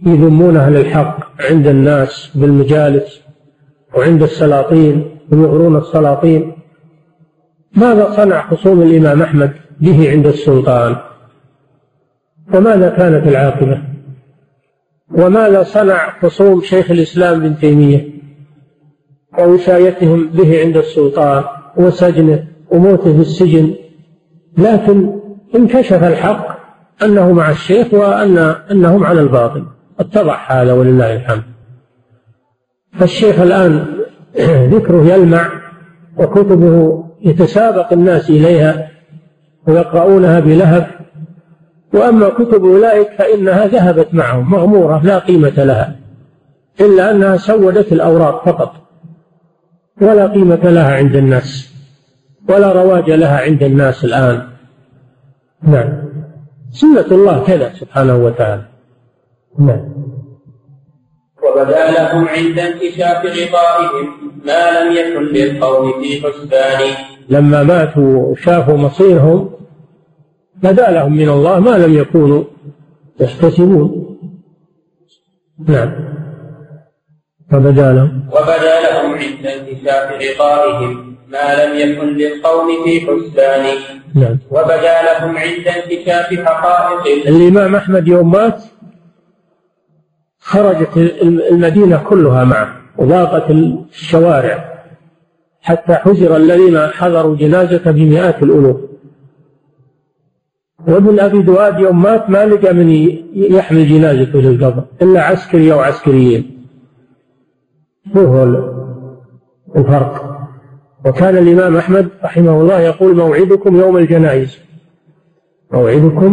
[0.07, 1.19] يذمون أهل الحق
[1.51, 3.21] عند الناس بالمجالس
[3.97, 6.53] وعند السلاطين ويغرون السلاطين.
[7.77, 10.97] ماذا صنع خصوم الإمام أحمد به عند السلطان؟
[12.55, 13.83] وماذا كانت العاقبة؟
[15.11, 18.09] وماذا صنع خصوم شيخ الإسلام ابن تيمية؟
[19.39, 21.45] ووشايتهم به عند السلطان
[21.77, 23.75] وسجنه وموته في السجن.
[24.59, 25.21] لكن
[25.55, 26.59] انكشف الحق
[27.03, 28.39] أنه مع الشيخ وأن
[28.71, 29.65] أنهم على الباطل.
[30.01, 31.43] اتضح هذا ولله الحمد.
[32.99, 33.87] فالشيخ الآن
[34.75, 35.51] ذكره يلمع
[36.17, 38.91] وكتبه يتسابق الناس إليها
[39.67, 40.87] ويقرؤونها بلهب.
[41.95, 45.97] وأما كتب أولئك فإنها ذهبت معهم مغمورة لا قيمة لها
[46.81, 48.73] إلا أنها سودت الأوراق فقط.
[50.01, 51.75] ولا قيمة لها عند الناس
[52.49, 54.43] ولا رواج لها عند الناس الآن.
[55.63, 56.09] نعم.
[56.71, 58.78] سنة الله كذا سبحانه وتعالى.
[59.59, 59.99] نعم.
[61.43, 66.81] وبدا لهم عند انكشاف غطائهم ما لم يكن للقوم في حسبان.
[67.29, 69.51] لما ماتوا وشافوا مصيرهم
[70.63, 72.45] بدا لهم من الله ما لم يكونوا
[73.21, 74.19] يحتسبون
[75.69, 75.93] نعم.
[77.53, 78.29] وبدا لهم.
[78.33, 83.67] وبدأ لهم عند انكشاف غطائهم ما لم يكن للقوم في حسبان.
[84.15, 84.39] نعم.
[84.51, 87.27] وبدأ لهم عند انكشاف حقائق.
[87.27, 88.63] الإمام أحمد يوم مات
[90.49, 90.97] خرجت
[91.53, 94.85] المدينة كلها معه وضاقت الشوارع
[95.61, 98.77] حتى حزر الذين حضروا جنازة بمئات الألوف.
[100.89, 102.89] وابن أبي دواد يوم مات ما لقى من
[103.35, 106.65] يحمل جنازته للقبر إلا عسكري أو عسكريين.
[108.17, 108.45] هو
[109.77, 110.39] الفرق
[111.07, 114.59] وكان الإمام أحمد رحمه الله يقول موعدكم يوم الجنائز.
[115.73, 116.31] موعدكم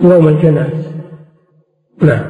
[0.00, 0.93] يوم الجنائز.
[2.02, 2.24] نعم.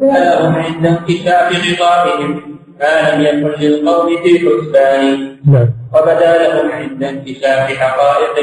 [0.00, 2.40] ولهم عند انكشاف غطائهم
[2.80, 5.68] ما لم يكن للقوم في حسبان نعم.
[5.94, 8.38] وبدا لهم عند انكشاف حقائق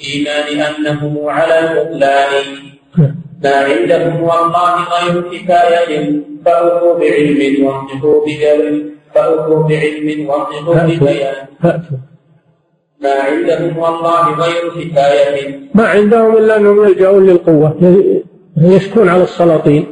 [0.00, 2.44] الايمان انه على البطلان
[2.98, 3.16] نعم.
[3.44, 11.46] ما عندهم والله غير كفاية فأتوا بعلم وانطقوا بجبل فأتوا بعلم وانطقوا ببيان
[13.00, 15.60] ما عندهم والله غير كفاية.
[15.74, 17.76] ما عندهم إلا أنهم يلجأون للقوة.
[18.56, 19.86] يشكون على السلاطين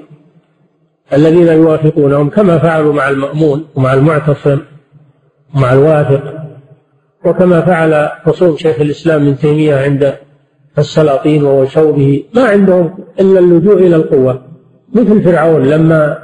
[1.13, 4.59] الذين يوافقونهم كما فعلوا مع المأمون ومع المعتصم
[5.55, 6.35] ومع الواثق
[7.25, 10.15] وكما فعل خصوم شيخ الإسلام ابن تيمية عند
[10.79, 14.43] السلاطين وشوبه ما عندهم إلا اللجوء إلى القوة.
[14.95, 16.19] مثل فرعون لما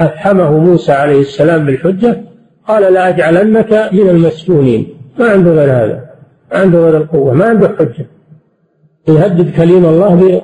[0.00, 2.24] أفحمه موسى عليه السلام بالحجة
[2.68, 4.86] قال لأجعلنك من المسجونين.
[5.18, 6.10] ما عنده غير هذا.
[6.52, 7.34] ما عنده غير القوة.
[7.34, 8.06] ما عنده حجة.
[9.08, 10.42] يهدد كليم الله